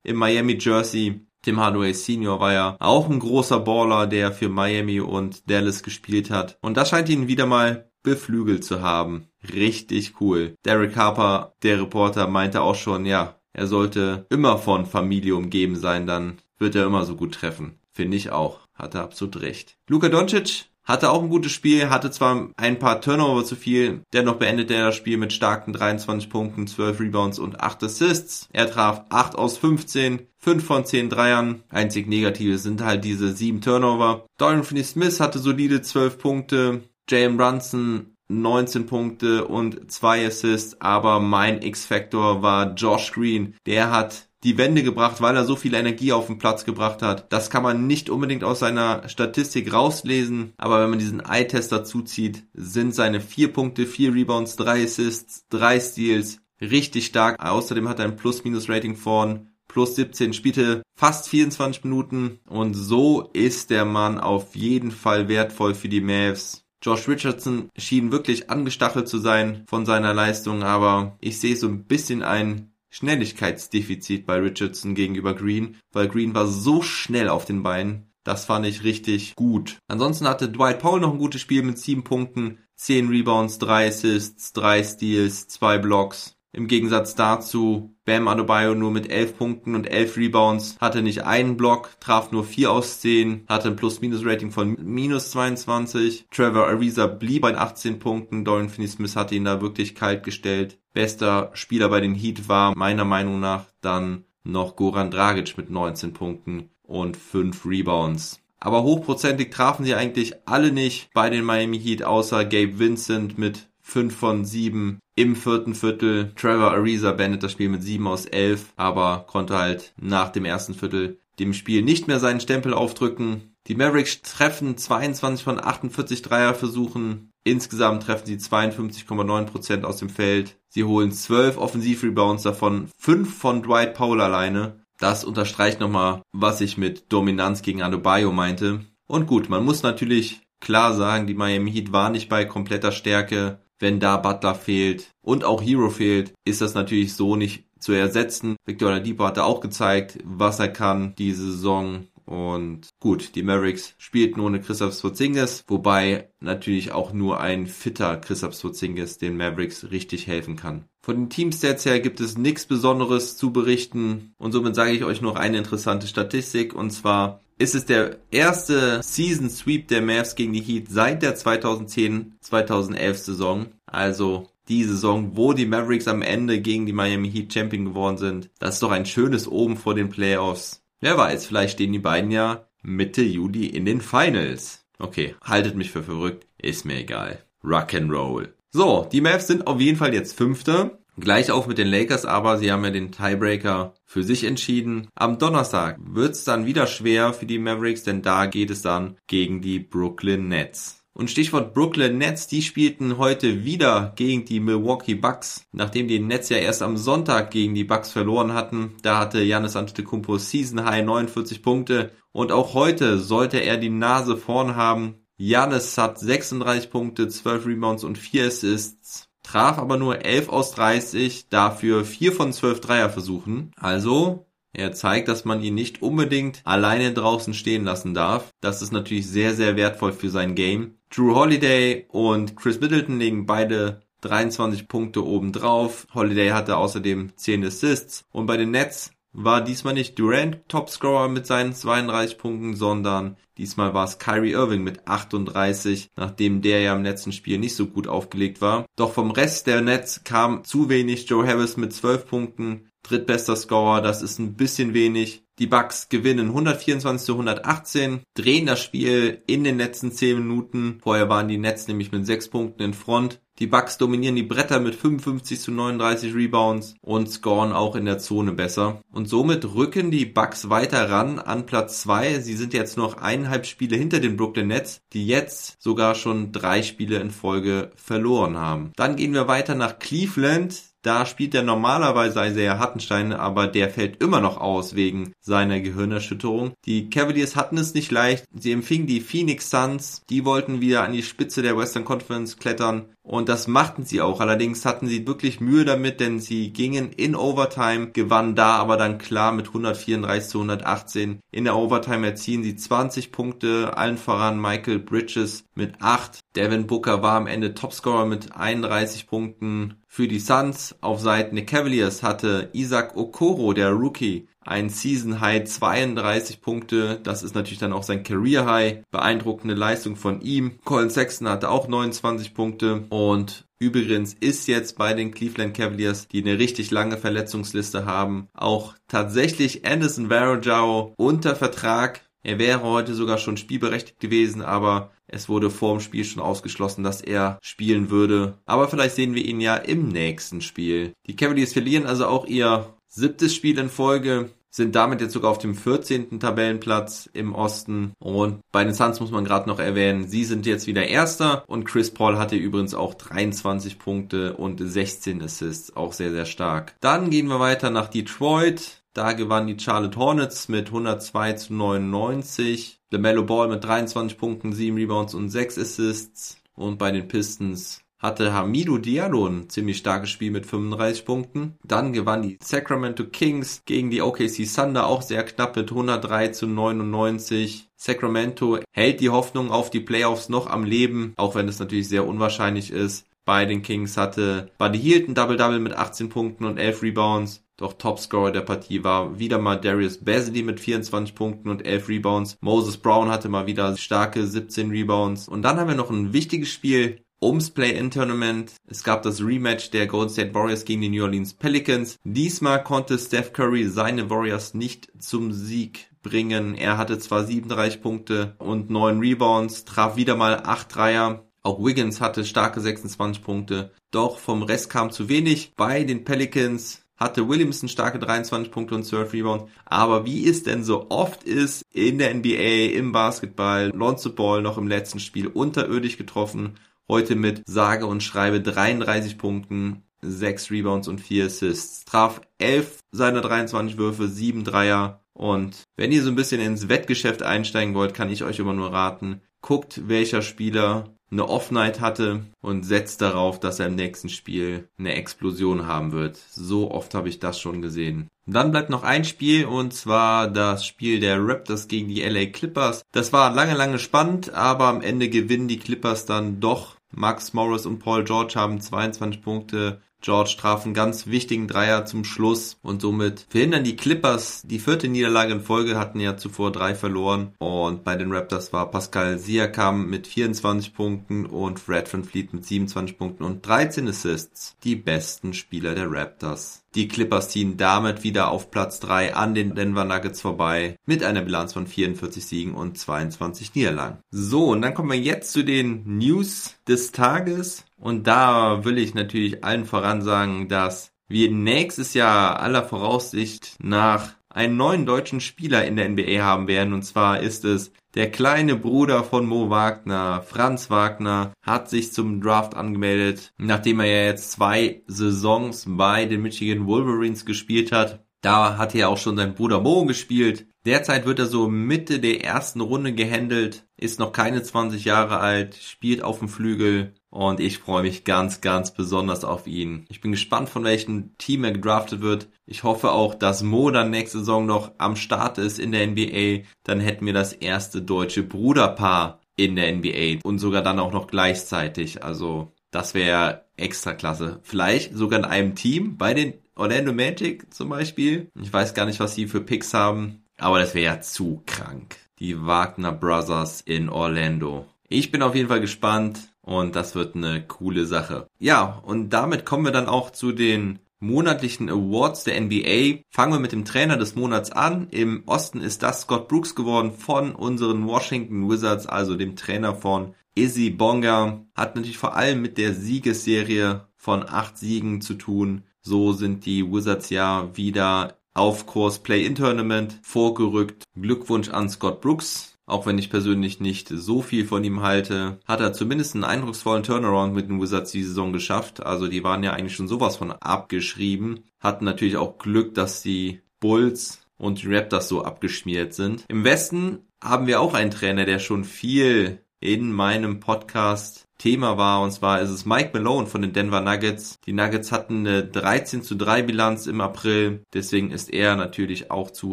im 0.03 0.17
Miami 0.17 0.59
Jersey. 0.59 1.21
Tim 1.43 1.61
Hardaway 1.61 1.93
Senior 1.95 2.41
war 2.41 2.53
ja 2.53 2.77
auch 2.81 3.09
ein 3.09 3.21
großer 3.21 3.61
Baller, 3.61 4.09
der 4.09 4.33
für 4.33 4.49
Miami 4.49 5.01
und 5.01 5.49
Dallas 5.49 5.85
gespielt 5.85 6.31
hat. 6.31 6.59
Und 6.61 6.77
das 6.77 6.89
scheint 6.89 7.09
ihn 7.09 7.29
wieder 7.29 7.47
mal 7.47 7.89
beflügelt 8.03 8.65
zu 8.65 8.83
haben. 8.83 9.29
Richtig 9.55 10.21
cool. 10.21 10.55
Derek 10.65 10.97
Harper, 10.97 11.55
der 11.63 11.81
Reporter, 11.81 12.27
meinte 12.27 12.63
auch 12.63 12.75
schon, 12.75 13.07
ja, 13.07 13.37
er 13.53 13.67
sollte 13.67 14.27
immer 14.31 14.59
von 14.59 14.87
Familie 14.87 15.37
umgeben 15.37 15.77
sein, 15.77 16.07
dann 16.07 16.39
wird 16.59 16.75
er 16.75 16.87
immer 16.87 17.05
so 17.05 17.17
gut 17.17 17.35
treffen. 17.35 17.79
Finde 17.93 18.17
ich 18.17 18.31
auch. 18.31 18.61
Hat 18.75 18.95
er 18.95 19.03
absolut 19.03 19.41
recht. 19.41 19.77
Luka 19.89 20.09
Doncic 20.09 20.67
hatte 20.89 21.11
auch 21.11 21.23
ein 21.23 21.29
gutes 21.29 21.53
Spiel, 21.53 21.91
hatte 21.91 22.11
zwar 22.11 22.49
ein 22.57 22.79
paar 22.79 23.01
Turnover 23.01 23.45
zu 23.45 23.55
viel, 23.55 24.01
dennoch 24.15 24.37
beendete 24.37 24.75
er 24.75 24.87
das 24.87 24.97
Spiel 24.97 25.19
mit 25.19 25.33
starken 25.33 25.73
23 25.73 26.31
Punkten, 26.31 26.67
12 26.67 27.01
Rebounds 27.01 27.39
und 27.39 27.61
8 27.61 27.85
Assists. 27.85 28.49
Er 28.53 28.71
traf 28.71 29.05
8 29.11 29.37
aus 29.37 29.59
15, 29.59 30.27
5 30.39 30.65
von 30.65 30.85
10 30.85 31.11
Dreiern. 31.11 31.63
Einzig 31.69 32.09
negative 32.09 32.59
sind 32.59 32.83
halt 32.83 33.05
diese 33.05 33.33
7 33.33 33.61
Turnover. 33.61 34.25
Dorian 34.39 34.65
Finney-Smith 34.65 35.21
hatte 35.21 35.39
solide 35.39 35.83
12 35.83 36.19
Punkte. 36.19 36.83
Jalen 37.09 37.37
Brunson 37.37 38.15
19 38.29 38.87
Punkte 38.87 39.47
und 39.47 39.91
2 39.91 40.27
Assists, 40.27 40.81
aber 40.81 41.21
mein 41.21 41.63
X-Factor 41.63 42.43
war 42.43 42.75
Josh 42.75 43.13
Green. 43.13 43.55
Der 43.67 43.91
hat 43.91 44.28
die 44.45 44.57
Wende 44.57 44.83
gebracht, 44.83 45.21
weil 45.21 45.37
er 45.37 45.45
so 45.45 45.57
viel 45.57 45.75
Energie 45.75 46.13
auf 46.13 46.27
den 46.27 46.39
Platz 46.39 46.65
gebracht 46.65 47.03
hat. 47.03 47.33
Das 47.33 47.51
kann 47.51 47.63
man 47.63 47.87
nicht 47.87 48.09
unbedingt 48.09 48.45
aus 48.45 48.61
seiner 48.61 49.09
Statistik 49.09 49.73
rauslesen, 49.73 50.53
aber 50.57 50.81
wenn 50.81 50.91
man 50.91 50.99
diesen 50.99 51.21
Eye-Test 51.21 51.73
dazu 51.73 52.03
zieht, 52.03 52.45
sind 52.55 52.95
seine 52.95 53.21
vier 53.21 53.53
Punkte, 53.53 53.87
vier 53.87 54.15
Rebounds, 54.15 54.57
drei 54.57 54.85
Assists, 54.85 55.47
drei 55.49 55.81
Steals 55.81 56.41
richtig 56.61 57.07
stark. 57.07 57.45
Außerdem 57.45 57.89
hat 57.89 57.99
er 57.99 58.07
ein 58.07 58.17
Plus-Minus-Rating 58.17 58.97
von 58.97 59.49
plus 59.67 59.97
17, 59.97 60.33
spielte 60.33 60.83
fast 60.97 61.29
24 61.29 61.85
Minuten 61.85 62.41
und 62.49 62.75
so 62.75 63.29
ist 63.33 63.71
der 63.71 63.85
Mann 63.85 64.19
auf 64.19 64.57
jeden 64.57 64.91
Fall 64.91 65.29
wertvoll 65.29 65.75
für 65.75 65.89
die 65.89 66.01
Mavs. 66.01 66.65
Josh 66.83 67.09
Richardson 67.09 67.69
schien 67.77 68.13
wirklich 68.13 68.51
angestachelt 68.51 69.09
zu 69.09 69.19
sein 69.19 69.65
von 69.69 69.85
seiner 69.85 70.15
Leistung, 70.15 70.63
aber 70.63 71.17
ich 71.21 71.39
sehe 71.39 71.57
so 71.57 71.67
ein 71.67 71.85
bisschen 71.85 72.23
ein 72.23 72.73
Schnelligkeitsdefizit 72.91 74.27
bei 74.27 74.37
Richardson 74.39 74.95
gegenüber 74.95 75.35
Green, 75.35 75.77
weil 75.93 76.09
Green 76.09 76.35
war 76.35 76.47
so 76.47 76.83
schnell 76.83 77.29
auf 77.29 77.45
den 77.45 77.63
Beinen. 77.63 78.13
Das 78.25 78.45
fand 78.45 78.67
ich 78.67 78.85
richtig 78.85 79.35
gut. 79.37 79.79
Ansonsten 79.89 80.29
hatte 80.29 80.51
Dwight 80.51 80.81
Powell 80.81 81.01
noch 81.01 81.13
ein 81.13 81.19
gutes 81.19 81.41
Spiel 81.41 81.63
mit 81.63 81.79
sieben 81.79 82.05
Punkten, 82.05 82.59
zehn 82.75 83.09
Rebounds, 83.09 83.59
drei 83.59 83.89
Assists, 83.89 84.53
drei 84.53 84.83
Steals, 84.83 85.49
zwei 85.49 85.79
Blocks. 85.79 86.38
Im 86.53 86.67
Gegensatz 86.67 87.15
dazu 87.15 87.95
Bam 88.05 88.27
Adebayo 88.27 88.75
nur 88.75 88.91
mit 88.91 89.11
11 89.11 89.37
Punkten 89.37 89.75
und 89.75 89.87
11 89.87 90.17
Rebounds, 90.17 90.77
hatte 90.81 91.03
nicht 91.03 91.25
einen 91.25 91.59
Block, 91.59 91.91
traf 92.01 92.33
nur 92.33 92.43
4 92.43 92.73
aus 92.73 93.01
10, 93.01 93.45
hatte 93.49 93.69
ein 93.69 93.77
Plus-Minus-Rating 93.77 94.51
von 94.51 94.79
minus 94.83 95.31
22. 95.33 96.27
Trevor 96.31 96.69
Ariza 96.69 97.07
blieb 97.07 97.43
bei 97.43 97.55
18 97.55 97.99
Punkten, 97.99 98.47
Dorian 98.47 98.71
Finney-Smith 98.71 99.15
hatte 99.15 99.35
ihn 99.35 99.45
da 99.45 99.61
wirklich 99.61 99.95
kalt 99.95 100.23
gestellt. 100.23 100.79
Bester 100.95 101.51
Spieler 101.53 101.91
bei 101.91 102.01
den 102.01 102.15
Heat 102.15 102.49
war 102.49 102.75
meiner 102.75 103.05
Meinung 103.05 103.41
nach 103.41 103.67
dann 103.83 104.25
noch 104.43 104.75
Goran 104.75 105.11
Dragic 105.11 105.59
mit 105.59 105.69
19 105.69 106.15
Punkten 106.15 106.71
und 106.83 107.19
5 107.19 107.67
Rebounds. 107.67 108.41
Aber 108.59 108.83
hochprozentig 108.83 109.51
trafen 109.51 109.85
sie 109.85 109.95
eigentlich 109.95 110.35
alle 110.47 110.73
nicht 110.73 111.11
bei 111.13 111.31
den 111.31 111.45
Miami 111.45 111.79
Heat, 111.79 112.03
außer 112.03 112.45
Gabe 112.45 112.79
Vincent 112.79 113.39
mit 113.39 113.69
5 113.89 114.15
von 114.15 114.45
7 114.45 114.99
im 115.17 115.35
vierten 115.35 115.75
Viertel. 115.75 116.33
Trevor 116.37 116.73
Ariza 116.73 117.13
beendet 117.13 117.43
das 117.43 117.53
Spiel 117.53 117.71
mit 117.71 117.83
7 117.83 118.07
aus 118.07 118.27
11, 118.27 118.75
aber 118.77 119.25
konnte 119.27 119.57
halt 119.57 119.95
nach 119.99 120.29
dem 120.29 120.45
ersten 120.45 120.75
Viertel 120.75 121.21
dem 121.39 121.55
Spiel 121.55 121.83
nicht 121.83 122.07
mehr 122.07 122.21
seinen 122.21 122.41
Stempel 122.41 122.75
aufdrücken. 122.75 123.55
Die 123.67 123.75
Mavericks 123.75 124.21
treffen 124.21 124.77
22 124.77 125.43
von 125.43 125.59
48 125.59 126.21
Dreierversuchen. 126.21 127.31
Insgesamt 127.45 128.03
treffen 128.03 128.27
sie 128.27 128.37
52,9% 128.37 129.85
aus 129.85 129.97
dem 129.97 130.11
Feld. 130.11 130.59
Sie 130.69 130.85
holen 130.85 131.11
12 131.11 131.57
Offensivrebounds, 131.57 132.43
davon 132.43 132.89
5 132.99 133.39
von 133.39 133.63
Dwight 133.63 133.95
Powell 133.95 134.21
alleine. 134.21 134.85
Das 134.99 135.25
unterstreicht 135.25 135.81
nochmal, 135.81 136.23
was 136.33 136.61
ich 136.61 136.77
mit 136.77 137.11
Dominanz 137.11 137.63
gegen 137.63 137.83
Adebayo 137.83 138.33
meinte. 138.33 138.81
Und 139.07 139.27
gut, 139.27 139.49
man 139.49 139.65
muss 139.65 139.83
natürlich 139.83 140.43
klar 140.61 140.93
sagen, 140.93 141.27
die 141.27 141.35
Miami 141.35 141.73
Heat 141.73 141.93
war 141.93 142.11
nicht 142.11 142.29
bei 142.29 142.45
kompletter 142.45 142.93
Stärke 142.93 143.61
wenn 143.79 144.01
da 144.01 144.17
Butler 144.17 144.55
fehlt 144.55 145.11
und 145.23 145.45
auch 145.45 145.63
Hero 145.63 145.91
fehlt, 145.91 146.33
ist 146.45 146.61
das 146.61 146.75
natürlich 146.75 147.15
so 147.15 147.37
nicht 147.37 147.65
zu 147.79 147.93
ersetzen. 147.93 148.57
Victor 148.67 148.89
Oladipo 148.89 149.25
hatte 149.25 149.45
auch 149.45 149.61
gezeigt, 149.61 150.19
was 150.25 150.59
er 150.59 150.69
kann 150.69 151.15
diese 151.17 151.51
Saison. 151.53 152.09
Und 152.29 152.91
gut, 153.01 153.35
die 153.37 153.43
Mavericks 153.43 153.95
spielten 153.97 154.41
ohne 154.41 154.61
Christoph 154.61 155.01
Porzingis, 155.01 155.65
wobei 155.67 156.29
natürlich 156.41 156.93
auch 156.93 157.15
nur 157.15 157.41
ein 157.41 157.67
fitter 157.67 158.19
Christoph 158.19 158.61
Porzingis 158.61 159.17
den 159.17 159.39
Mavericks 159.39 159.91
richtig 159.91 160.27
helfen 160.27 160.55
kann. 160.55 160.85
Von 161.01 161.17
den 161.17 161.31
Teamstats 161.31 161.87
her 161.87 162.01
gibt 162.01 162.21
es 162.21 162.37
nichts 162.37 162.67
Besonderes 162.67 163.39
zu 163.39 163.51
berichten 163.51 164.35
und 164.37 164.53
somit 164.53 164.75
sage 164.75 164.91
ich 164.91 165.05
euch 165.05 165.23
noch 165.23 165.37
eine 165.37 165.57
interessante 165.57 166.07
Statistik 166.07 166.75
und 166.75 166.91
zwar 166.91 167.41
ist 167.59 167.75
es 167.75 167.85
der 167.85 168.19
erste 168.31 169.03
Season 169.03 169.51
Sweep 169.51 169.89
der 169.89 170.01
Mavs 170.01 170.37
gegen 170.37 170.53
die 170.53 170.61
Heat 170.61 170.89
seit 170.89 171.23
der 171.23 171.37
2010-2011 171.37 173.15
Saison. 173.15 173.67
Also 173.87 174.49
die 174.69 174.85
Saison, 174.85 175.37
wo 175.37 175.53
die 175.53 175.67
Mavericks 175.67 176.09
am 176.09 176.23
Ende 176.23 176.61
gegen 176.61 176.87
die 176.87 176.93
Miami 176.93 177.31
Heat 177.31 177.53
Champion 177.53 177.87
geworden 177.87 178.19
sind. 178.19 178.51
Das 178.59 178.75
ist 178.75 178.83
doch 178.83 178.93
ein 178.93 179.07
schönes 179.07 179.49
Oben 179.49 179.77
vor 179.77 179.95
den 179.95 180.09
Playoffs. 180.09 180.85
Wer 181.01 181.17
weiß, 181.17 181.47
vielleicht 181.47 181.75
stehen 181.75 181.93
die 181.93 181.99
beiden 181.99 182.31
ja 182.31 182.69
Mitte 182.83 183.23
Juli 183.23 183.67
in 183.67 183.85
den 183.85 184.01
Finals. 184.01 184.85
Okay, 184.99 185.35
haltet 185.43 185.77
mich 185.77 185.91
für 185.91 186.03
verrückt, 186.03 186.47
ist 186.59 186.85
mir 186.85 186.99
egal. 186.99 187.43
Rock 187.65 187.95
and 187.95 188.11
Roll. 188.11 188.55
So, 188.71 189.09
die 189.11 189.21
Mavs 189.21 189.47
sind 189.47 189.67
auf 189.67 189.81
jeden 189.81 189.97
Fall 189.97 190.13
jetzt 190.13 190.37
Fünfte. 190.37 190.98
Gleich 191.21 191.51
auf 191.51 191.67
mit 191.67 191.79
den 191.79 191.89
Lakers, 191.89 192.25
aber 192.25 192.59
sie 192.59 192.71
haben 192.71 192.85
ja 192.85 192.91
den 192.91 193.11
Tiebreaker 193.11 193.95
für 194.05 194.23
sich 194.23 194.45
entschieden. 194.45 195.09
Am 195.17 195.39
Donnerstag 195.39 195.97
wird's 196.01 196.45
dann 196.45 196.65
wieder 196.65 196.87
schwer 196.87 197.33
für 197.33 197.47
die 197.47 197.59
Mavericks, 197.59 198.05
denn 198.05 198.23
da 198.23 198.47
geht 198.47 198.71
es 198.71 198.83
dann 198.83 199.17
gegen 199.27 199.61
die 199.61 199.81
Brooklyn 199.81 200.47
Nets. 200.47 201.03
Und 201.15 201.29
Stichwort 201.29 201.75
Brooklyn 201.75 202.19
Nets, 202.19 202.47
die 202.47 202.63
spielten 202.63 203.19
heute 203.19 203.65
wieder 203.65 204.13
gegen 204.15 204.45
die 204.45 204.61
Milwaukee 204.61 205.17
Bucks. 205.17 205.65
Nachdem 205.73 206.07
die 206.07 206.21
Nets 206.21 206.51
ja 206.51 206.59
erst 206.59 206.83
am 206.83 206.97
Sonntag 206.97 207.51
gegen 207.51 207.75
die 207.75 207.83
Bucks 207.83 208.13
verloren 208.13 208.55
hatten, 208.55 208.95
da 209.03 209.19
hatte 209.19 209.45
Giannis 209.45 209.75
Antetokounmpo 209.75 210.39
Season 210.39 210.85
High 210.85 211.05
49 211.05 211.65
Punkte 211.65 212.13
und 212.31 212.53
auch 212.53 212.75
heute 212.75 213.19
sollte 213.19 213.59
er 213.59 213.79
die 213.79 213.91
Nase 213.91 214.37
vorn 214.37 214.77
haben. 214.77 215.27
Giannis 215.37 215.99
hat 215.99 216.21
36 216.21 216.91
Punkte, 216.91 217.27
12 217.27 217.67
Rebounds 217.67 218.05
und 218.05 218.19
4 218.19 218.47
Assists 218.47 219.28
traf 219.49 219.79
aber 219.79 219.97
nur 219.97 220.25
11 220.25 220.51
aus 220.51 220.73
30, 220.73 221.49
dafür 221.49 222.05
4 222.05 222.33
von 222.33 222.53
12 222.53 222.81
Dreierversuchen. 222.81 223.73
Also, 223.77 224.47
er 224.75 224.93
zeigt, 224.93 225.29
dass 225.29 225.47
man 225.47 225.63
ihn 225.63 225.75
nicht 225.75 226.03
unbedingt 226.03 226.61
alleine 226.65 227.13
draußen 227.15 227.55
stehen 227.55 227.85
lassen 227.85 228.13
darf. 228.13 228.51
Das 228.61 228.83
ist 228.83 228.93
natürlich 228.93 229.27
sehr, 229.27 229.55
sehr 229.55 229.77
wertvoll 229.77 230.13
für 230.13 230.29
sein 230.29 230.55
Game. 230.55 230.99
Drew 231.11 231.35
Holiday 231.35 232.07
und 232.09 232.57
Chris 232.57 232.79
Middleton 232.81 233.19
legen 233.19 233.47
beide 233.47 234.01
23 234.21 234.87
Punkte 234.87 235.25
obendrauf. 235.25 236.07
Holiday 236.13 236.51
hatte 236.51 236.77
außerdem 236.77 237.33
10 237.35 237.65
Assists. 237.65 238.25
Und 238.31 238.47
bei 238.47 238.59
den 238.59 238.73
Nets 238.73 239.13
war 239.33 239.63
diesmal 239.63 239.95
nicht 239.95 240.19
Durant 240.19 240.61
Topscorer 240.69 241.29
mit 241.29 241.47
seinen 241.47 241.75
32 241.75 242.39
Punkten, 242.39 242.75
sondern 242.75 243.37
diesmal 243.57 243.95
war 243.95 244.05
es 244.05 244.19
Kyrie 244.19 244.53
Irving 244.53 244.83
mit 244.83 245.07
38, 245.07 246.09
nachdem 246.17 246.63
der 246.63 246.81
ja 246.81 246.95
im 246.95 247.03
letzten 247.03 247.33
Spiel 247.33 247.59
nicht 247.59 247.77
so 247.77 247.87
gut 247.87 248.09
aufgelegt 248.09 248.61
war. 248.61 248.87
Doch 248.97 249.13
vom 249.13 249.31
Rest 249.31 249.67
der 249.67 249.81
Nets 249.81 250.25
kam 250.25 250.65
zu 250.65 250.89
wenig. 250.89 251.29
Joe 251.29 251.47
Harris 251.47 251.77
mit 251.77 251.93
12 251.93 252.27
Punkten, 252.27 252.89
drittbester 253.03 253.57
Scorer, 253.57 254.03
das 254.03 254.23
ist 254.23 254.39
ein 254.39 254.55
bisschen 254.55 254.95
wenig. 254.95 255.45
Die 255.59 255.67
Bucks 255.67 256.09
gewinnen 256.09 256.49
124 256.49 257.27
zu 257.27 257.33
118, 257.33 258.21
drehen 258.35 258.67
das 258.67 258.81
Spiel 258.81 259.43
in 259.49 259.65
den 259.65 259.77
letzten 259.77 260.13
10 260.13 260.39
Minuten. 260.39 261.01
Vorher 261.03 261.29
waren 261.29 261.49
die 261.49 261.59
Nets 261.59 261.89
nämlich 261.89 262.13
mit 262.13 262.25
6 262.25 262.49
Punkten 262.49 262.83
in 262.83 262.95
Front. 262.95 263.41
Die 263.59 263.67
Bucks 263.67 263.99
dominieren 263.99 264.37
die 264.37 264.45
Bretter 264.45 264.79
mit 264.79 264.95
55 264.95 265.61
zu 265.61 265.73
39 265.73 266.33
Rebounds 266.35 266.95
und 267.01 267.29
scoren 267.29 267.73
auch 267.73 267.97
in 267.97 268.05
der 268.05 268.19
Zone 268.19 268.53
besser. 268.53 269.01
Und 269.11 269.29
somit 269.29 269.75
rücken 269.75 270.13
die 270.13 270.27
Bucks 270.27 270.71
weiter 270.71 271.11
ran 271.11 271.41
an 271.41 271.67
Platz 271.67 272.03
zwei. 272.03 272.39
Sie 272.39 272.55
sind 272.55 272.73
jetzt 272.73 272.97
noch 272.97 273.17
eineinhalb 273.17 273.67
Spiele 273.67 273.97
hinter 273.97 274.21
den 274.21 274.37
Brooklyn 274.37 274.69
Nets, 274.69 275.01
die 275.13 275.27
jetzt 275.27 275.83
sogar 275.83 276.15
schon 276.15 276.53
drei 276.53 276.83
Spiele 276.83 277.19
in 277.19 277.33
Folge 277.33 277.91
verloren 277.97 278.57
haben. 278.57 278.93
Dann 278.95 279.17
gehen 279.17 279.35
wir 279.35 279.49
weiter 279.49 279.75
nach 279.75 279.99
Cleveland. 279.99 280.81
Da 281.03 281.27
spielt 281.27 281.55
er 281.55 281.63
normalerweise 281.63 282.45
Isaiah 282.45 282.79
Hattenstein, 282.79 283.33
aber 283.33 283.69
der 283.69 283.89
fällt 283.89 284.23
immer 284.23 284.41
noch 284.41 284.57
aus 284.57 284.97
wegen 284.97 285.33
seiner 285.41 285.81
Gehirnerschütterung. 285.81 286.73
Die 286.87 287.09
Cavaliers 287.09 287.55
hatten 287.55 287.79
es 287.79 287.95
nicht 287.95 288.11
leicht. 288.11 288.45
Sie 288.53 288.73
empfingen 288.73 289.07
die 289.07 289.21
Phoenix 289.21 289.71
Suns. 289.71 290.23
Die 290.29 290.45
wollten 290.45 290.81
wieder 290.81 291.05
an 291.05 291.13
die 291.13 291.23
Spitze 291.23 291.63
der 291.63 291.77
Western 291.77 292.05
Conference 292.05 292.57
klettern. 292.57 293.07
Und 293.23 293.49
das 293.49 293.69
machten 293.69 294.05
sie 294.05 294.23
auch. 294.23 294.41
Allerdings 294.41 294.87
hatten 294.87 295.07
sie 295.07 295.27
wirklich 295.27 295.61
Mühe 295.61 295.85
damit, 295.85 296.19
denn 296.19 296.41
sie 296.41 296.73
gingen 296.73 297.13
in 297.13 297.37
Overtime, 297.37 298.11
gewannen 298.11 298.55
da 298.55 298.77
aber 298.77 298.97
dann 298.97 299.19
klar 299.19 299.53
mit 299.53 299.69
134 299.69 300.51
zu 300.51 300.59
118. 300.59 301.41
In 301.53 301.65
der 301.65 301.77
Overtime 301.77 302.27
erzielen 302.27 302.63
sie 302.63 302.75
20 302.75 303.31
Punkte, 303.31 303.97
allen 303.97 304.17
voran 304.17 304.59
Michael 304.59 304.99
Bridges 304.99 305.65
mit 305.75 306.01
8. 306.01 306.41
Devin 306.57 306.87
Booker 306.87 307.23
war 307.23 307.37
am 307.37 307.47
Ende 307.47 307.75
Topscorer 307.75 308.25
mit 308.25 308.57
31 308.57 309.27
Punkten. 309.27 309.98
Für 310.11 310.27
die 310.27 310.41
Suns 310.41 310.97
auf 311.03 311.21
Seiten 311.21 311.55
der 311.55 311.67
Cavaliers 311.67 312.23
hatte 312.23 312.71
Isaac 312.73 313.17
Okoro, 313.17 313.75
der 313.75 313.91
Rookie, 313.91 314.49
ein 314.63 314.89
Season 314.89 315.41
High 315.41 315.65
32 315.65 316.61
Punkte. 316.61 317.21
Das 317.23 317.43
ist 317.43 317.55
natürlich 317.55 317.79
dann 317.79 317.93
auch 317.93 318.03
sein 318.03 318.23
Career 318.23 318.67
High. 318.67 319.05
Beeindruckende 319.11 319.75
Leistung 319.75 320.17
von 320.17 320.41
ihm. 320.41 320.81
Colin 320.85 321.11
Sexton 321.11 321.49
hatte 321.49 321.71
auch 321.71 321.89
29 321.89 322.55
Punkte 322.55 323.05
und 323.11 323.65
Übrigens 323.81 324.35
ist 324.35 324.67
jetzt 324.67 324.99
bei 324.99 325.15
den 325.15 325.31
Cleveland 325.31 325.77
Cavaliers, 325.77 326.27
die 326.27 326.43
eine 326.43 326.59
richtig 326.59 326.91
lange 326.91 327.17
Verletzungsliste 327.17 328.07
haben, 328.07 328.49
auch 328.53 328.95
tatsächlich 329.07 329.87
Anderson 329.87 330.31
Varejao 330.31 331.15
unter 331.17 331.55
Vertrag. 331.55 332.23
Er 332.43 332.59
wäre 332.59 332.83
heute 332.83 333.15
sogar 333.15 333.39
schon 333.39 333.57
spielberechtigt 333.57 334.19
gewesen, 334.19 334.63
aber 334.63 335.13
es 335.29 335.49
wurde 335.49 335.71
vor 335.71 335.97
dem 335.97 336.01
Spiel 336.01 336.25
schon 336.25 336.43
ausgeschlossen, 336.43 337.05
dass 337.05 337.21
er 337.21 337.59
spielen 337.63 338.11
würde. 338.11 338.55
Aber 338.67 338.89
vielleicht 338.89 339.15
sehen 339.15 339.35
wir 339.35 339.45
ihn 339.45 339.61
ja 339.61 339.77
im 339.77 340.09
nächsten 340.09 340.61
Spiel. 340.61 341.13
Die 341.27 341.37
Cavaliers 341.37 341.73
verlieren 341.73 342.07
also 342.07 342.27
auch 342.27 342.47
ihr 342.47 342.87
siebtes 343.07 343.55
Spiel 343.55 343.79
in 343.79 343.89
Folge 343.89 344.51
sind 344.71 344.95
damit 344.95 345.21
jetzt 345.21 345.33
sogar 345.33 345.51
auf 345.51 345.59
dem 345.59 345.75
14. 345.75 346.41
Tabellenplatz 346.41 347.29
im 347.33 347.55
Osten. 347.55 348.13
Und 348.19 348.61
bei 348.73 348.85
den 348.85 348.95
Suns 348.95 349.21
muss 349.21 349.31
man 349.31 349.45
gerade 349.45 349.69
noch 349.69 349.79
erwähnen, 349.79 350.29
sie 350.29 350.45
sind 350.45 350.67
jetzt 350.67 350.87
wieder 350.87 351.07
Erster 351.07 351.65
und 351.67 351.85
Chris 351.85 352.13
Paul 352.13 352.39
hatte 352.39 352.57
übrigens 352.57 352.95
auch 352.95 353.15
23 353.15 353.99
Punkte 353.99 354.55
und 354.57 354.81
16 354.81 355.43
Assists, 355.43 355.97
auch 355.97 356.13
sehr, 356.13 356.31
sehr 356.31 356.47
stark. 356.47 356.95
Dann 357.01 357.31
gehen 357.31 357.49
wir 357.49 357.61
weiter 357.61 357.91
nach 357.91 358.09
Detroit. 358.09 358.98
Da 359.15 359.33
gewannen 359.33 359.67
die 359.67 359.83
Charlotte 359.83 360.19
Hornets 360.19 360.69
mit 360.69 360.89
102 360.89 361.53
zu 361.55 361.75
99. 361.75 363.01
LaMelo 363.11 363.45
Ball 363.45 363.69
mit 363.69 363.83
23 363.83 364.39
Punkten, 364.39 364.73
7 364.73 364.97
Rebounds 364.97 365.35
und 365.35 365.49
6 365.49 365.79
Assists. 365.79 366.59
Und 366.75 366.99
bei 366.99 367.11
den 367.11 367.27
Pistons 367.27 368.05
hatte 368.19 368.53
Hamidou 368.53 368.99
Diallo 368.99 369.47
ein 369.47 369.69
ziemlich 369.71 369.99
starkes 369.99 370.31
Spiel 370.31 370.51
mit 370.51 370.67
35 370.67 371.25
Punkten. 371.25 371.79
Dann 371.85 372.13
gewann 372.13 372.43
die 372.43 372.59
Sacramento 372.63 373.25
Kings 373.25 373.83
gegen 373.85 374.11
die 374.11 374.23
OKC 374.23 374.67
Thunder 374.73 375.07
auch 375.07 375.23
sehr 375.23 375.45
knapp 375.45 375.77
mit 375.77 375.91
103 375.91 376.49
zu 376.49 376.67
99. 376.67 377.89
Sacramento 377.97 378.79
hält 378.93 379.21
die 379.21 379.31
Hoffnung 379.31 379.71
auf 379.71 379.91
die 379.91 380.01
Playoffs 380.01 380.49
noch 380.49 380.67
am 380.67 380.85
Leben, 380.85 381.33
auch 381.37 381.55
wenn 381.55 381.69
es 381.69 381.79
natürlich 381.79 382.09
sehr 382.09 382.27
unwahrscheinlich 382.27 382.91
ist. 382.91 383.27
Bei 383.45 383.65
den 383.65 383.83
Kings 383.83 384.17
hatte 384.17 384.71
Buddy 384.79 384.99
Hield 384.99 385.29
ein 385.29 385.35
Double-Double 385.35 385.81
mit 385.81 385.95
18 385.95 386.29
Punkten 386.29 386.65
und 386.65 386.77
11 386.77 387.03
Rebounds. 387.03 387.65
Doch 387.79 387.93
Topscorer 387.93 388.51
der 388.51 388.63
Partie 388.63 389.05
war 389.05 389.39
wieder 389.39 389.59
mal 389.59 389.77
Darius 389.77 390.19
Bazley 390.19 390.65
mit 390.65 390.81
24 390.81 391.35
Punkten 391.35 391.71
und 391.71 391.87
11 391.87 392.09
Rebounds. 392.09 392.59
Moses 392.61 392.97
Brown 392.97 393.31
hatte 393.31 393.49
mal 393.49 393.67
wieder 393.67 393.97
starke 393.97 394.47
17 394.47 394.91
Rebounds. 394.91 395.49
Und 395.49 395.63
dann 395.63 395.79
haben 395.79 395.89
wir 395.89 395.95
noch 395.95 396.11
ein 396.11 396.33
wichtiges 396.33 396.71
Spiel 396.71 397.21
ums 397.41 397.71
Play-In-Tournament. 397.71 398.73
Es 398.89 399.05
gab 399.05 399.23
das 399.23 399.41
Rematch 399.41 399.91
der 399.91 400.09
Golden 400.09 400.33
State 400.33 400.55
Warriors 400.55 400.85
gegen 400.85 401.03
die 401.03 401.09
New 401.09 401.23
Orleans 401.23 401.55
Pelicans. 401.55 402.19
Diesmal 402.25 402.83
konnte 402.83 403.17
Steph 403.17 403.53
Curry 403.53 403.87
seine 403.87 404.29
Warriors 404.29 404.75
nicht 404.75 405.13
zum 405.21 405.53
Sieg 405.53 406.11
bringen. 406.25 406.75
Er 406.75 406.99
hatte 406.99 407.21
zwar 407.21 407.45
37 407.45 408.03
Punkte 408.03 408.57
und 408.59 408.91
9 408.91 409.21
Rebounds, 409.21 409.85
traf 409.85 410.17
wieder 410.17 410.35
mal 410.35 410.63
8 410.65 410.97
Dreier. 410.97 411.45
Auch 411.63 411.85
Wiggins 411.85 412.21
hatte 412.21 412.45
starke 412.45 412.81
26 412.81 413.43
Punkte. 413.43 413.93
Doch 414.11 414.39
vom 414.39 414.63
Rest 414.63 414.91
kam 414.91 415.11
zu 415.11 415.29
wenig. 415.29 415.73
Bei 415.77 416.03
den 416.03 416.25
Pelicans 416.25 417.05
hatte 417.19 417.49
Williamson 417.49 417.89
starke 417.89 418.19
23 418.19 418.71
Punkte 418.71 418.95
und 418.95 419.05
12 419.05 419.33
Rebounds. 419.33 419.65
Aber 419.85 420.25
wie 420.25 420.49
es 420.49 420.63
denn 420.63 420.85
so 420.85 421.11
oft 421.11 421.45
ist 421.45 421.85
in 421.93 422.19
der 422.19 422.33
NBA, 422.35 422.97
im 422.97 423.13
Basketball, 423.13 423.91
Lonzo 423.95 424.33
Ball 424.33 424.63
noch 424.63 424.79
im 424.79 424.89
letzten 424.89 425.21
Spiel 425.21 425.49
unterirdisch 425.49 426.17
getroffen 426.17 426.79
Heute 427.11 427.37
mit 427.37 427.63
sage 427.67 428.05
und 428.05 428.23
schreibe 428.23 428.61
33 428.61 429.39
Punkten, 429.39 430.03
6 430.21 430.71
Rebounds 430.71 431.09
und 431.09 431.23
4 431.23 431.47
Assists. 431.47 432.05
Traf 432.05 432.43
11 432.59 432.99
seiner 433.13 433.41
23 433.41 433.97
Würfe, 433.97 434.29
7 434.29 434.63
Dreier. 434.63 435.23
Und 435.33 435.85
wenn 435.97 436.13
ihr 436.13 436.23
so 436.23 436.29
ein 436.29 436.37
bisschen 436.37 436.61
ins 436.61 436.91
Wettgeschäft 436.91 437.43
einsteigen 437.43 437.95
wollt, 437.95 438.13
kann 438.13 438.31
ich 438.31 438.45
euch 438.45 438.59
immer 438.59 438.75
nur 438.75 438.93
raten, 438.93 439.41
guckt, 439.63 440.03
welcher 440.07 440.43
Spieler 440.43 441.17
eine 441.31 441.49
Off-Night 441.49 442.01
hatte 442.01 442.45
und 442.61 442.85
setzt 442.85 443.21
darauf, 443.21 443.61
dass 443.61 443.81
er 443.81 443.87
im 443.87 443.95
nächsten 443.95 444.29
Spiel 444.29 444.89
eine 444.99 445.15
Explosion 445.15 445.87
haben 445.87 446.13
wird. 446.13 446.37
So 446.37 446.91
oft 446.91 447.15
habe 447.15 447.29
ich 447.29 447.39
das 447.39 447.61
schon 447.61 447.83
gesehen. 447.83 448.29
dann 448.47 448.71
bleibt 448.71 448.89
noch 448.89 449.03
ein 449.03 449.25
Spiel 449.25 449.67
und 449.67 449.93
zwar 449.93 450.49
das 450.49 450.87
Spiel 450.87 451.21
der 451.21 451.39
Raptors 451.47 451.87
gegen 451.87 452.09
die 452.09 452.23
LA 452.23 452.47
Clippers. 452.47 453.03
Das 453.13 453.33
war 453.33 453.53
lange, 453.53 453.75
lange 453.75 453.99
spannend, 453.99 454.55
aber 454.55 454.87
am 454.87 455.03
Ende 455.03 455.29
gewinnen 455.29 455.69
die 455.69 455.79
Clippers 455.79 456.25
dann 456.25 456.61
doch 456.61 456.97
Max 457.11 457.53
Morris 457.53 457.87
und 457.87 457.99
Paul 457.99 458.25
George 458.25 458.55
haben 458.57 458.81
22 458.81 459.43
Punkte. 459.43 460.01
George 460.21 460.57
traf 460.59 460.85
einen 460.85 460.95
ganz 460.95 461.27
wichtigen 461.27 461.69
Dreier 461.69 462.05
zum 462.05 462.25
Schluss 462.25 462.79
und 462.83 463.03
somit 463.03 463.47
verhindern 463.49 463.85
die 463.85 463.97
Clippers 463.97 464.63
die 464.65 464.79
vierte 464.79 465.09
Niederlage 465.09 465.53
in 465.53 465.61
Folge, 465.61 465.99
hatten 465.99 466.21
ja 466.21 466.37
zuvor 466.37 466.73
drei 466.73 466.95
verloren 466.95 467.53
und 467.59 468.05
bei 468.05 468.17
den 468.17 468.33
Raptors 468.33 468.73
war 468.73 468.91
Pascal 468.91 469.39
Siakam 469.39 470.11
mit 470.11 470.27
24 470.27 470.95
Punkten 470.95 471.47
und 471.47 471.79
Fred 471.79 472.13
Van 472.13 472.25
Fleet 472.25 472.53
mit 472.53 472.65
27 472.65 473.17
Punkten 473.17 473.45
und 473.45 473.67
13 473.67 474.09
Assists 474.09 474.77
die 474.83 474.97
besten 474.97 475.55
Spieler 475.55 475.95
der 475.95 476.11
Raptors. 476.11 476.83
Die 476.95 477.09
Clippers 477.09 477.51
ziehen 477.51 477.77
damit 477.77 478.25
wieder 478.25 478.51
auf 478.51 478.71
Platz 478.71 478.99
3 479.01 479.35
an 479.35 479.55
den 479.55 479.75
Denver 479.75 480.05
Nuggets 480.05 480.41
vorbei 480.41 480.97
mit 481.05 481.23
einer 481.23 481.43
Bilanz 481.43 481.73
von 481.73 481.87
44 481.87 482.47
Siegen 482.47 482.75
und 482.75 482.97
22 482.97 483.75
Niederlagen. 483.75 484.19
So, 484.31 484.69
und 484.69 484.83
dann 484.83 484.95
kommen 484.95 485.11
wir 485.11 485.19
jetzt 485.19 485.53
zu 485.53 485.63
den 485.65 486.19
News 486.19 486.77
des 486.89 487.13
Tages. 487.13 487.85
Und 487.97 488.27
da 488.27 488.85
will 488.85 488.99
ich 488.99 489.15
natürlich 489.15 489.65
allen 489.65 489.85
voran 489.85 490.23
sagen, 490.23 490.69
dass 490.69 491.13
wir 491.29 491.51
nächstes 491.51 492.15
Jahr 492.15 492.61
aller 492.61 492.85
Voraussicht 492.85 493.77
nach 493.83 494.31
einen 494.49 494.77
neuen 494.77 495.05
deutschen 495.05 495.41
Spieler 495.41 495.85
in 495.85 495.97
der 495.97 496.09
NBA 496.09 496.43
haben 496.43 496.69
werden. 496.69 496.95
Und 496.95 497.03
zwar 497.03 497.41
ist 497.41 497.65
es 497.65 497.93
der 498.15 498.31
kleine 498.31 498.77
Bruder 498.77 499.25
von 499.25 499.47
Mo 499.47 499.71
Wagner, 499.71 500.43
Franz 500.43 500.91
Wagner, 500.91 501.53
hat 501.63 501.91
sich 501.91 502.13
zum 502.13 502.41
Draft 502.41 502.75
angemeldet, 502.75 503.53
nachdem 503.59 504.01
er 504.01 504.07
ja 504.07 504.25
jetzt 504.27 504.53
zwei 504.53 505.03
Saisons 505.07 505.85
bei 505.87 506.25
den 506.25 506.43
Michigan 506.43 506.87
Wolverines 506.87 507.45
gespielt 507.45 507.93
hat. 507.93 508.25
Da 508.41 508.79
hat 508.79 508.95
er 508.95 509.09
auch 509.09 509.19
schon 509.19 509.37
sein 509.37 509.55
Bruder 509.55 509.81
Mo 509.81 510.05
gespielt. 510.05 510.67
Derzeit 510.87 511.27
wird 511.27 511.41
er 511.41 511.47
so 511.47 511.69
Mitte 511.69 512.21
der 512.21 512.45
ersten 512.45 512.81
Runde 512.81 513.13
gehandelt, 513.13 513.87
ist 513.97 514.21
noch 514.21 514.33
keine 514.33 514.63
20 514.63 515.05
Jahre 515.05 515.39
alt, 515.39 515.75
spielt 515.75 516.23
auf 516.23 516.39
dem 516.39 516.49
Flügel 516.49 517.15
und 517.31 517.61
ich 517.61 517.79
freue 517.79 518.05
mich 518.05 518.25
ganz, 518.25 518.61
ganz 518.61 518.95
besonders 518.95 519.45
auf 519.45 519.67
ihn. 519.67 520.07
Ich 520.09 520.21
bin 520.21 520.31
gespannt, 520.31 520.69
von 520.69 520.85
welchem 520.85 521.37
Team 521.37 521.65
er 521.65 521.73
gedraftet 521.73 522.21
wird. 522.21 522.49
Ich 522.65 522.85
hoffe 522.85 523.11
auch, 523.11 523.35
dass 523.35 523.63
Mo 523.63 523.91
dann 523.91 524.11
nächste 524.11 524.39
Saison 524.39 524.67
noch 524.67 524.93
am 524.99 525.17
Start 525.17 525.59
ist 525.59 525.79
in 525.79 525.93
der 525.93 526.07
NBA. 526.07 526.67
Dann 526.85 527.01
hätten 527.01 527.27
wir 527.27 527.35
das 527.35 527.53
erste 527.53 528.01
deutsche 528.01 528.45
Bruderpaar 528.45 529.41
in 529.57 529.77
der 529.77 529.93
NBA 529.95 530.41
und 530.45 530.59
sogar 530.59 530.83
dann 530.83 531.01
auch 531.01 531.13
noch 531.13 531.27
gleichzeitig. 531.27 532.23
Also 532.23 532.73
das 532.91 533.13
wäre 533.13 533.67
extra 533.77 534.15
klasse. 534.15 534.61
Vielleicht 534.63 535.15
sogar 535.15 535.41
in 535.41 535.45
einem 535.45 535.75
Team 535.75 536.17
bei 536.17 536.33
den 536.33 536.55
Orlando 536.79 537.13
Magic 537.13 537.73
zum 537.75 537.89
Beispiel. 537.89 538.51
Ich 538.61 538.73
weiß 538.73 538.95
gar 538.95 539.07
nicht, 539.07 539.21
was 539.21 539.35
sie 539.35 539.47
für 539.47 539.61
Picks 539.61 539.95
haben, 539.95 540.45
aber 540.57 540.79
das 540.79 540.95
wäre 540.95 541.17
ja 541.17 541.21
zu 541.21 541.63
krank. 541.67 542.17
Die 542.39 542.65
Wagner 542.67 543.13
Brothers 543.13 543.81
in 543.81 544.09
Orlando. 544.09 544.87
Ich 545.09 545.31
bin 545.31 545.43
auf 545.43 545.55
jeden 545.55 545.69
Fall 545.69 545.81
gespannt 545.81 546.55
und 546.63 546.95
das 546.95 547.15
wird 547.15 547.35
eine 547.35 547.63
coole 547.67 548.07
Sache. 548.07 548.47
Ja, 548.59 549.01
und 549.05 549.31
damit 549.31 549.65
kommen 549.65 549.85
wir 549.85 549.93
dann 549.93 550.07
auch 550.07 550.31
zu 550.31 550.53
den 550.53 551.01
monatlichen 551.21 551.89
Awards 551.89 552.45
der 552.45 552.61
NBA. 552.61 553.23
Fangen 553.31 553.53
wir 553.53 553.59
mit 553.59 553.73
dem 553.73 553.85
Trainer 553.85 554.17
des 554.17 554.37
Monats 554.37 554.71
an. 554.71 555.09
Im 555.11 555.43
Osten 555.47 555.81
ist 555.81 556.03
das 556.03 556.23
Scott 556.23 556.47
Brooks 556.49 556.75
geworden 556.75 557.13
von 557.13 557.55
unseren 557.55 558.07
Washington 558.07 558.71
Wizards, 558.71 559.07
also 559.07 559.35
dem 559.35 559.57
Trainer 559.57 559.95
von 559.95 560.35
Izzy 560.59 560.91
Bonga 560.91 561.65
hat 561.77 561.95
natürlich 561.95 562.19
vor 562.19 562.35
allem 562.35 562.61
mit 562.61 562.79
der 562.79 562.93
Siegesserie 562.93 564.09
von 564.17 564.45
acht 564.49 564.77
Siegen 564.77 565.21
zu 565.21 565.35
tun. 565.35 565.85
So 566.09 566.33
sind 566.33 566.65
die 566.65 566.91
Wizards 566.91 567.29
ja 567.29 567.69
wieder 567.77 568.39
auf 568.55 568.87
Kurs 568.87 569.19
Play-In-Tournament 569.19 570.19
vorgerückt. 570.23 571.05
Glückwunsch 571.15 571.69
an 571.69 571.91
Scott 571.91 572.23
Brooks. 572.23 572.79
Auch 572.87 573.05
wenn 573.05 573.19
ich 573.19 573.29
persönlich 573.29 573.79
nicht 573.81 574.09
so 574.09 574.41
viel 574.41 574.65
von 574.65 574.83
ihm 574.83 575.03
halte, 575.03 575.61
hat 575.67 575.81
er 575.81 575.93
zumindest 575.93 576.35
einen 576.35 576.45
eindrucksvollen 576.45 577.03
Turnaround 577.03 577.55
mit 577.55 577.69
den 577.69 577.79
Wizards 577.79 578.13
die 578.13 578.23
Saison 578.23 578.55
geschafft. 578.55 579.05
Also 579.05 579.29
die 579.29 579.45
waren 579.45 579.63
ja 579.63 579.75
eigentlich 579.75 579.97
schon 579.97 580.09
sowas 580.09 580.39
von 580.39 580.51
abgeschrieben. 580.51 581.65
Hatten 581.79 582.07
natürlich 582.07 582.39
auch 582.39 582.57
Glück, 582.57 582.95
dass 582.95 583.21
die 583.21 583.61
Bulls 583.79 584.41
und 584.57 584.83
die 584.83 584.87
Raptors 584.95 585.29
so 585.29 585.45
abgeschmiert 585.45 586.15
sind. 586.15 586.47
Im 586.49 586.65
Westen 586.65 587.19
haben 587.45 587.67
wir 587.67 587.83
auch 587.83 587.93
einen 587.93 588.11
Trainer, 588.11 588.47
der 588.47 588.61
schon 588.61 588.85
viel 588.85 589.61
in 589.81 590.13
meinem 590.13 590.61
Podcast 590.61 591.49
Thema 591.59 591.99
war. 591.99 592.23
Und 592.23 592.31
zwar 592.31 592.61
ist 592.61 592.71
es 592.71 592.87
Mike 592.87 593.11
Malone 593.13 593.47
von 593.47 593.63
den 593.63 593.73
Denver 593.73 594.01
Nuggets. 594.01 594.61
Die 594.65 594.73
Nuggets 594.73 595.13
hatten 595.13 595.47
eine 595.47 595.65
13 595.65 596.23
zu 596.23 596.37
3 596.37 596.63
Bilanz 596.63 597.07
im 597.07 597.21
April. 597.21 597.83
Deswegen 597.93 598.31
ist 598.31 598.53
er 598.53 598.77
natürlich 598.77 599.31
auch 599.31 599.51
zu 599.51 599.73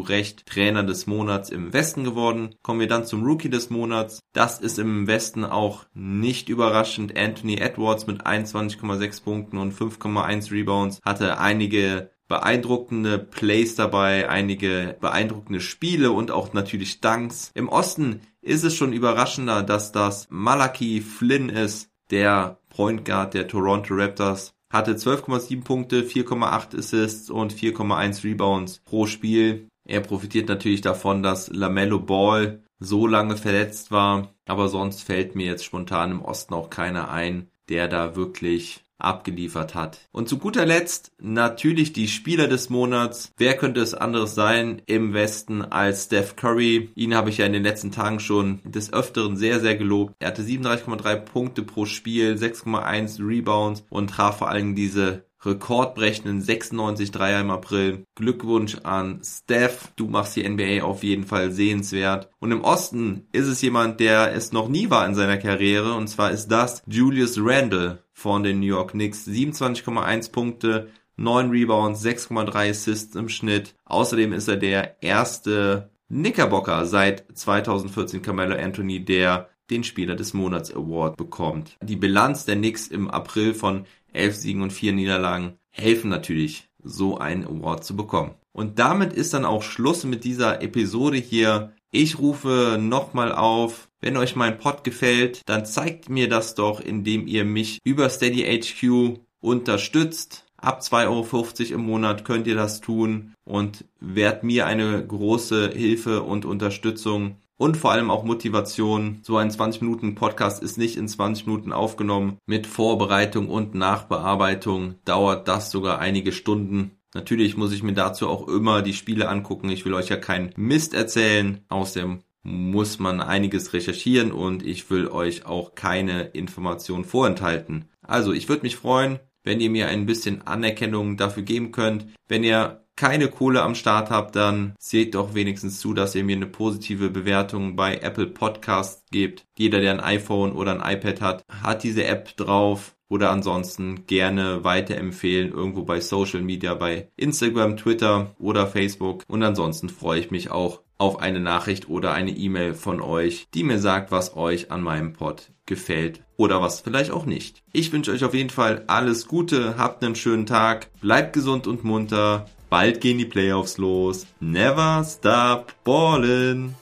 Recht 0.00 0.46
Trainer 0.46 0.82
des 0.82 1.06
Monats 1.06 1.48
im 1.48 1.72
Westen 1.72 2.04
geworden. 2.04 2.54
Kommen 2.62 2.80
wir 2.80 2.88
dann 2.88 3.06
zum 3.06 3.24
Rookie 3.24 3.50
des 3.50 3.70
Monats. 3.70 4.20
Das 4.32 4.58
ist 4.58 4.78
im 4.78 5.06
Westen 5.06 5.44
auch 5.44 5.86
nicht 5.94 6.48
überraschend. 6.48 7.16
Anthony 7.16 7.56
Edwards 7.56 8.06
mit 8.06 8.26
21,6 8.26 9.22
Punkten 9.22 9.58
und 9.58 9.72
5,1 9.72 10.50
Rebounds 10.50 11.00
hatte 11.04 11.38
einige 11.38 12.10
beeindruckende 12.28 13.18
Plays 13.18 13.76
dabei, 13.76 14.28
einige 14.28 14.96
beeindruckende 15.00 15.60
Spiele 15.60 16.10
und 16.10 16.32
auch 16.32 16.52
natürlich 16.52 17.00
Dunks. 17.00 17.52
Im 17.54 17.68
Osten 17.68 18.20
ist 18.46 18.64
es 18.64 18.74
schon 18.74 18.92
überraschender, 18.92 19.62
dass 19.62 19.92
das 19.92 20.28
Malachi 20.30 21.00
Flynn 21.00 21.48
ist, 21.48 21.90
der 22.10 22.60
Point 22.68 23.04
Guard 23.04 23.34
der 23.34 23.48
Toronto 23.48 23.94
Raptors. 23.94 24.54
Hatte 24.70 24.94
12,7 24.94 25.64
Punkte, 25.64 26.02
4,8 26.02 26.78
Assists 26.78 27.30
und 27.30 27.52
4,1 27.52 28.24
Rebounds 28.24 28.80
pro 28.84 29.06
Spiel. 29.06 29.68
Er 29.84 30.00
profitiert 30.00 30.48
natürlich 30.48 30.80
davon, 30.80 31.22
dass 31.22 31.48
LaMelo 31.48 32.00
Ball 32.00 32.62
so 32.78 33.06
lange 33.06 33.36
verletzt 33.36 33.90
war, 33.90 34.34
aber 34.46 34.68
sonst 34.68 35.02
fällt 35.02 35.34
mir 35.34 35.46
jetzt 35.46 35.64
spontan 35.64 36.10
im 36.10 36.22
Osten 36.22 36.54
auch 36.54 36.70
keiner 36.70 37.10
ein, 37.10 37.48
der 37.68 37.88
da 37.88 38.16
wirklich 38.16 38.84
abgeliefert 38.98 39.74
hat. 39.74 39.98
Und 40.12 40.28
zu 40.28 40.38
guter 40.38 40.66
Letzt 40.66 41.12
natürlich 41.20 41.92
die 41.92 42.08
Spieler 42.08 42.48
des 42.48 42.70
Monats. 42.70 43.32
Wer 43.36 43.56
könnte 43.56 43.80
es 43.80 43.94
anderes 43.94 44.34
sein 44.34 44.82
im 44.86 45.12
Westen 45.12 45.62
als 45.62 46.04
Steph 46.04 46.36
Curry? 46.36 46.90
Ihn 46.94 47.14
habe 47.14 47.30
ich 47.30 47.38
ja 47.38 47.46
in 47.46 47.52
den 47.52 47.62
letzten 47.62 47.92
Tagen 47.92 48.20
schon 48.20 48.60
des 48.64 48.92
Öfteren 48.92 49.36
sehr, 49.36 49.60
sehr 49.60 49.76
gelobt. 49.76 50.14
Er 50.18 50.28
hatte 50.28 50.42
37,3 50.42 51.16
Punkte 51.16 51.62
pro 51.62 51.84
Spiel, 51.84 52.34
6,1 52.34 53.26
Rebounds 53.26 53.84
und 53.90 54.10
traf 54.10 54.38
vor 54.38 54.48
allem 54.48 54.74
diese 54.74 55.26
rekordbrechenden 55.46 56.40
96 56.40 57.10
Dreier 57.10 57.40
im 57.40 57.50
April. 57.50 58.04
Glückwunsch 58.14 58.78
an 58.82 59.20
Steph. 59.22 59.92
Du 59.96 60.08
machst 60.08 60.36
die 60.36 60.48
NBA 60.48 60.82
auf 60.82 61.02
jeden 61.02 61.24
Fall 61.24 61.52
sehenswert. 61.52 62.30
Und 62.40 62.52
im 62.52 62.62
Osten 62.62 63.26
ist 63.32 63.46
es 63.46 63.62
jemand, 63.62 64.00
der 64.00 64.34
es 64.34 64.52
noch 64.52 64.68
nie 64.68 64.90
war 64.90 65.06
in 65.06 65.14
seiner 65.14 65.38
Karriere. 65.38 65.94
Und 65.94 66.08
zwar 66.08 66.30
ist 66.32 66.48
das 66.48 66.82
Julius 66.86 67.38
Randle 67.38 68.02
von 68.16 68.42
den 68.42 68.60
New 68.60 68.66
York 68.66 68.92
Knicks. 68.92 69.28
27,1 69.28 70.32
Punkte, 70.32 70.88
9 71.16 71.50
Rebounds, 71.50 72.02
6,3 72.02 72.70
Assists 72.70 73.14
im 73.14 73.28
Schnitt. 73.28 73.74
Außerdem 73.84 74.32
ist 74.32 74.48
er 74.48 74.56
der 74.56 75.02
erste 75.02 75.90
Knickerbocker 76.08 76.86
seit 76.86 77.26
2014 77.34 78.22
Carmelo 78.22 78.56
Anthony, 78.56 79.04
der 79.04 79.50
den 79.70 79.84
Spieler 79.84 80.16
des 80.16 80.32
Monats 80.32 80.74
Award 80.74 81.18
bekommt. 81.18 81.76
Die 81.82 81.96
Bilanz 81.96 82.46
der 82.46 82.56
Knicks 82.56 82.88
im 82.88 83.10
April 83.10 83.52
von 83.52 83.84
11 84.14 84.34
Siegen 84.34 84.62
und 84.62 84.72
4 84.72 84.94
Niederlagen 84.94 85.58
helfen 85.70 86.08
natürlich, 86.08 86.70
so 86.82 87.18
einen 87.18 87.44
Award 87.44 87.84
zu 87.84 87.96
bekommen. 87.96 88.34
Und 88.52 88.78
damit 88.78 89.12
ist 89.12 89.34
dann 89.34 89.44
auch 89.44 89.62
Schluss 89.62 90.04
mit 90.04 90.24
dieser 90.24 90.62
Episode 90.62 91.18
hier. 91.18 91.72
Ich 91.98 92.18
rufe 92.18 92.76
nochmal 92.78 93.32
auf, 93.32 93.88
wenn 94.02 94.18
euch 94.18 94.36
mein 94.36 94.58
Pod 94.58 94.84
gefällt, 94.84 95.40
dann 95.46 95.64
zeigt 95.64 96.10
mir 96.10 96.28
das 96.28 96.54
doch, 96.54 96.78
indem 96.78 97.26
ihr 97.26 97.46
mich 97.46 97.78
über 97.84 98.10
Steady 98.10 98.42
HQ 98.42 99.18
unterstützt. 99.40 100.44
Ab 100.58 100.82
2,50 100.82 101.06
Euro 101.08 101.74
im 101.74 101.86
Monat 101.86 102.26
könnt 102.26 102.46
ihr 102.48 102.54
das 102.54 102.82
tun 102.82 103.32
und 103.46 103.86
wärt 103.98 104.44
mir 104.44 104.66
eine 104.66 105.06
große 105.06 105.70
Hilfe 105.70 106.22
und 106.22 106.44
Unterstützung 106.44 107.36
und 107.56 107.78
vor 107.78 107.92
allem 107.92 108.10
auch 108.10 108.24
Motivation. 108.24 109.20
So 109.22 109.38
ein 109.38 109.50
20 109.50 109.80
Minuten 109.80 110.14
Podcast 110.14 110.62
ist 110.62 110.76
nicht 110.76 110.96
in 110.98 111.08
20 111.08 111.46
Minuten 111.46 111.72
aufgenommen. 111.72 112.36
Mit 112.44 112.66
Vorbereitung 112.66 113.48
und 113.48 113.74
Nachbearbeitung 113.74 114.96
dauert 115.06 115.48
das 115.48 115.70
sogar 115.70 115.98
einige 115.98 116.32
Stunden. 116.32 116.95
Natürlich 117.16 117.56
muss 117.56 117.72
ich 117.72 117.82
mir 117.82 117.94
dazu 117.94 118.28
auch 118.28 118.46
immer 118.46 118.82
die 118.82 118.92
Spiele 118.92 119.30
angucken. 119.30 119.70
Ich 119.70 119.86
will 119.86 119.94
euch 119.94 120.10
ja 120.10 120.18
keinen 120.18 120.52
Mist 120.56 120.92
erzählen. 120.92 121.64
Außerdem 121.70 122.20
muss 122.42 122.98
man 122.98 123.22
einiges 123.22 123.72
recherchieren 123.72 124.32
und 124.32 124.62
ich 124.62 124.90
will 124.90 125.08
euch 125.08 125.46
auch 125.46 125.74
keine 125.74 126.24
Informationen 126.24 127.06
vorenthalten. 127.06 127.86
Also 128.02 128.34
ich 128.34 128.50
würde 128.50 128.64
mich 128.64 128.76
freuen, 128.76 129.18
wenn 129.44 129.60
ihr 129.60 129.70
mir 129.70 129.88
ein 129.88 130.04
bisschen 130.04 130.46
Anerkennung 130.46 131.16
dafür 131.16 131.42
geben 131.42 131.72
könnt. 131.72 132.06
Wenn 132.28 132.44
ihr 132.44 132.84
keine 132.96 133.28
Kohle 133.28 133.62
am 133.62 133.74
Start 133.74 134.10
habt, 134.10 134.36
dann 134.36 134.74
seht 134.78 135.14
doch 135.14 135.34
wenigstens 135.34 135.80
zu, 135.80 135.94
dass 135.94 136.14
ihr 136.14 136.22
mir 136.22 136.36
eine 136.36 136.46
positive 136.46 137.08
Bewertung 137.08 137.76
bei 137.76 137.96
Apple 137.96 138.26
Podcast 138.26 139.10
gebt. 139.10 139.46
Jeder, 139.56 139.80
der 139.80 139.92
ein 139.92 140.00
iPhone 140.00 140.52
oder 140.52 140.72
ein 140.78 140.96
iPad 140.96 141.20
hat, 141.22 141.44
hat 141.48 141.82
diese 141.82 142.04
App 142.04 142.36
drauf 142.36 142.95
oder 143.08 143.30
ansonsten 143.30 144.06
gerne 144.06 144.64
weiterempfehlen 144.64 145.52
irgendwo 145.52 145.82
bei 145.84 146.00
Social 146.00 146.42
Media, 146.42 146.74
bei 146.74 147.08
Instagram, 147.16 147.76
Twitter 147.76 148.34
oder 148.38 148.66
Facebook. 148.66 149.24
Und 149.28 149.42
ansonsten 149.42 149.88
freue 149.88 150.20
ich 150.20 150.30
mich 150.30 150.50
auch 150.50 150.80
auf 150.98 151.20
eine 151.20 151.40
Nachricht 151.40 151.88
oder 151.88 152.12
eine 152.12 152.30
E-Mail 152.30 152.74
von 152.74 153.00
euch, 153.00 153.48
die 153.54 153.64
mir 153.64 153.78
sagt, 153.78 154.10
was 154.10 154.36
euch 154.36 154.70
an 154.70 154.82
meinem 154.82 155.12
Pod 155.12 155.50
gefällt 155.66 156.22
oder 156.36 156.62
was 156.62 156.80
vielleicht 156.80 157.10
auch 157.10 157.26
nicht. 157.26 157.62
Ich 157.72 157.92
wünsche 157.92 158.12
euch 158.12 158.24
auf 158.24 158.34
jeden 158.34 158.50
Fall 158.50 158.84
alles 158.86 159.26
Gute, 159.26 159.76
habt 159.76 160.02
einen 160.02 160.14
schönen 160.14 160.46
Tag, 160.46 160.88
bleibt 161.00 161.32
gesund 161.32 161.66
und 161.66 161.84
munter, 161.84 162.46
bald 162.70 163.00
gehen 163.00 163.18
die 163.18 163.24
Playoffs 163.26 163.78
los. 163.78 164.26
Never 164.40 165.04
stop 165.04 165.74
ballin'. 165.84 166.74